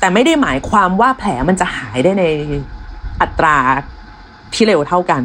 [0.00, 2.24] แต่ไม่ได้หมายความว่าแผลมันจะหายได้ใน
[3.20, 3.56] อัตรา
[4.54, 5.22] ที่เร็วเท่ากัน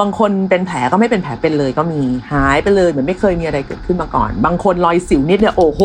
[0.00, 5.82] บางคนเป็นแผลก็ไม่เป็นแผลเป็นเลยก็มีหายไปเลยเหมือนไม่เคยมีอะไรเกิดขึ้นมาก่อน บางคนรอยสิวนิดเนี่ยโอ้โห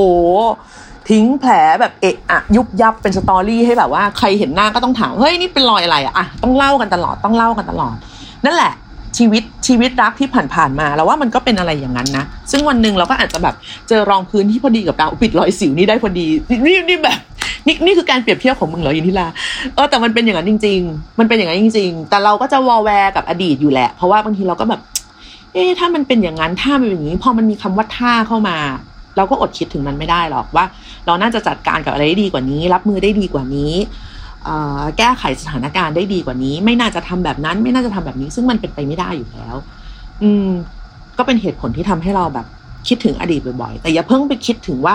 [1.09, 7.95] ทิ้งแผลแบบเอะอะยุบยับเป็น story ให้แบบว่าใครเห็นหน้าก็ต้องถามเฮ้ยนี่เป็นรอยอะไรอะต้องเล่ากันตลอดต้องเล่ากันตลอด
[8.45, 8.73] นั่นแหละ
[9.17, 13.55] ชีวิตชีวิตรักที่ผ่านๆมาแล้วว่ามันก็เป็นอะไรอย่างนั้นนะ ซึ่งวันหนึ่งเราก็อาจจะแบบ
[13.89, 16.27] เจอรองพื้นที่พอดีกับเราปิดรอยสิวนี่ได้พอดี
[16.65, 17.17] นี่นี่แบบ
[17.67, 19.27] นี่นี่คือการเปรียบเทียบของมึงเหรอยินทิลา
[19.75, 24.81] เออแต่มันเป็นอย่างนั้นจริง ๆ มันเป็นอย่างนั้นจริง ๆ แต่เราก็จะวอลแวร์กับอดีตอยู่แหละ เพราะว่าบางทีเราก็แบบ
[25.53, 28.57] เอ๊ะถ้ามันเป็นอย่างนั้นถ้ามันเป็นอย่างนี้ พอมันมีคำว่าถ้าเข้ามา
[29.17, 30.65] เราก็อดคิดถึงมันไม่ได้หรอกว่า
[31.05, 33.73] เราน่าจะจัดการกับอะไรได้ดีกว่านี้ รับมือได้ดีกว่านี้
[34.97, 39.55] แก้ไขสถานการณ์ได้ดีกว่านี้ ไม่น่าจะทำแบบนั้น ไม่น่าจะทำแบบนี้ ซึ่งมันเป็นไปไม่ได้อยู่แล้ว
[40.23, 40.47] อืม
[41.17, 42.47] ก็เป็นเหตุผลที่ทำให้เราแบบ
[42.87, 44.93] คิดถึงอดีตบ่อยๆ แต่อย่าเพิ่งไปคิดถึงว่า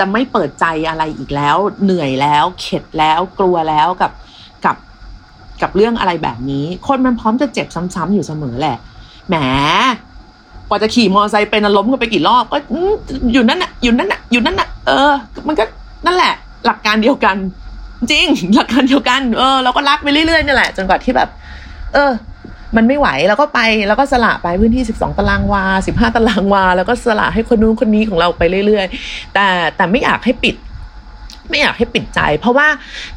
[0.00, 4.12] จะไม่เปิดใจอะไรอีกแล้ว เหนื่อยแล้วเข็ดแล้วกลัวแล้วกับ
[4.64, 4.76] กับ
[5.62, 8.76] กับเรื่องอะไรแบบนี้ คนมันพร้อมจะเจ็บซ้ำๆอยู่เสมอแหละ
[9.28, 9.36] แหม
[10.68, 12.58] กว่าจะขี่มอเตอร์ไซค์เป็นล้มกันไปกี่รอบก็
[13.32, 15.12] อยู่นั่นน่ะอยู่นั่นน่ะอยู่นั่นน่ะเออ
[15.48, 15.64] มันก็
[16.06, 16.32] นั่นแหละ
[16.66, 17.36] หลักการเดียวกัน
[18.10, 21.28] จริง หลักการเดียวกัน เออเราก็รักไปเรื่อยๆนี่แหละ จนกว่าที่แบบ
[21.94, 22.10] เออ
[22.76, 30.54] มันไม่ไหวแล้วก็ไปแล้วก็สละไปพื้นที่ 12 ตารางวา 15 ตารางวา แล้วก็สละให้คนนู้นคนนี้ของเราไปเรื่อยๆ แต่แต่ไม่อยากให้ปิด
[31.50, 32.66] ไม่อยากให้ปิดใจ เพราะว่า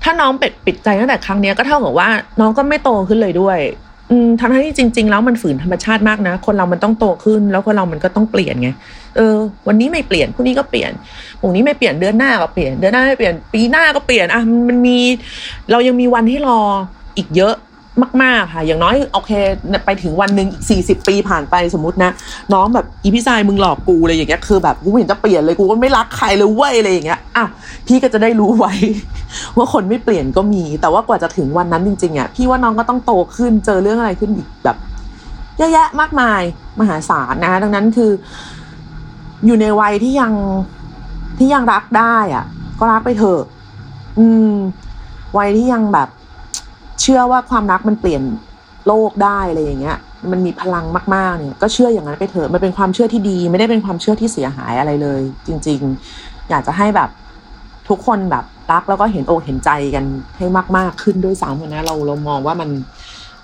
[0.04, 3.60] ถ้าน้องปิดปิดใจตั้งแต่ครั้งนี้ก็เท่ากับว่าน้องก็ไม่โตขึ้นเลยด้วย
[4.40, 8.70] ทั้งที่จริง ๆ แล้วมันฝืนธรรมชาติมากนะ คนเรามันต้องโตขึ้น แล้วคนเรามันก็ต้องเปลี่ยนไง
[9.16, 9.36] เออ
[9.68, 10.92] วันนี้ไม่เปลี่ยนพรุ่งนี้ก็เปลี่ยน
[11.40, 14.98] พรุ่งนี้ไม่เปลี่ยนเดือนหน้าก็เปลี่ยนเดือนหน้าไม่เปลี่ยนปีหน้าก็เปลี่ยนอะมันมี
[15.72, 16.60] เรายังมีวันให้รอ
[17.18, 17.56] อีกเยอะ
[18.22, 19.32] มากๆค่ะ อย่างน้อยโอเค
[19.86, 22.12] ไปถึงวันหนึ่งอีกสี่สิบปีผ่านไปสมมตินะ
[22.54, 27.46] น้องแบบอีพี่ชายมึงหลอกกูอะไรอย่างเงี้ยคือแบบกูเห็นจะเปลี่ยนเลยกูก็ไม่รักใครเลยเว้ยอะไรอย่างเงี้ยอะ
[27.88, 28.74] พี่ก็จะได้รู้ไว้
[29.58, 34.78] ว่าคนไม่เปลี่ยนก็มี แต่ว่ากว่าจะถึงวันนั้นจริงๆอะพี่ว่าน้องก็ต้องโตขึ้นเจอเรื่องอะไรขึ้นอีกแบบ
[35.58, 36.42] เยอะแยะมากมาย
[36.80, 38.12] มหาศาลนะคะดังนั้นคือ
[39.46, 40.34] อยู่ในวัยที่ยัง
[41.38, 42.46] ที่ยังรักได้อะ
[42.80, 43.42] ก็รักไปเถอะ
[44.20, 44.54] อืม
[45.38, 46.10] วัยที่ยังแบบ
[47.04, 48.24] เชื่อว่าความรักมันเปลี่ยน
[48.88, 49.98] โลกได้อะไรอย่างเงี้ย
[50.32, 50.86] มันมีพลัง
[51.16, 55.80] มากๆเนี่ย ก็เชื่ออย่างนั้นไปเถอะมันเป็นความเชื่อที่ดี ไม่ได้เป็นความเชื่อที่เสียหายอะไรเลย จริง
[56.16, 57.10] ๆ อยากจะให้แบบ
[57.90, 60.06] ทุกคนแบบรักแล้วก็เห็นอกเห็นใจกัน
[60.38, 60.46] ให้
[60.78, 62.70] มาก ๆ ขึ้นด้วยซ้ำนะเราเรามองว่ามัน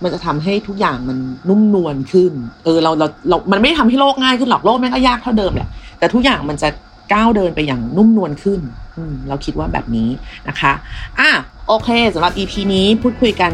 [0.03, 1.17] มันจะทำให้ทุกอย่างมัน
[1.49, 2.31] นุ่มนวลขึ้น
[2.63, 5.69] เออเราเราเรา มันไม่ทำให้โลกง่ายขึ้นหรอกโลกแม่งก็ยากเท่าเดิมแหละ
[5.99, 6.69] แต่ทุกอย่างมันจะ
[7.13, 8.59] ก้าวเดินไปอย่างนุ่มนวลขึ้น
[8.97, 10.09] อืเราคิดว่าแบบนี้
[10.47, 10.71] นะคะ
[11.19, 11.29] อะ
[11.69, 13.51] โอเคสำหรับ EP นี้พูดคุยกัน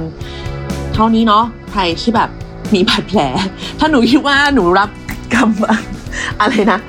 [0.93, 2.30] เท่านี้เนาะใครที่แบบ
[2.73, 3.19] มีบาดแผล
[3.80, 4.89] ถ้าหนูคิดว่าหนูรับ
[5.36, 6.80] คำอะไรนะ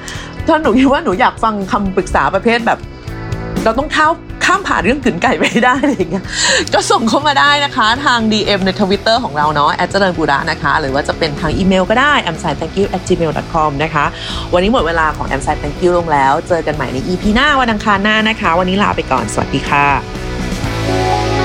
[0.47, 2.79] ถ้าหนูคิดว่าหนูอยากฟังคำปรึกษาประเภทแบบ
[3.65, 4.09] เราต้องข้า
[4.45, 6.25] ข้ามผ่านเรื่องกลืนไก่ไปได้อะไรอย่างเงี้ย
[6.75, 12.87] ก็ส่งเข้ามาได้นะคะทาง DM ในทวิตเตอร์ของเราเนาะแอดเจริญบุระนะคะ หรือว่าจะเป็นทางอีเมลก็ได้ a m s i t h a n k y o u
[13.09, 14.05] gmail com นะคะ
[14.53, 20.36] วันนี้หมดเวลาของ a m s i t Thank you ลงแล้ว เจอกันใหม่ใน EP หน้าวันอังคารหน้านะคะ วันนี้ลาไปก่อนสวัสดีค่ะ
[20.87, 21.36] Thank you.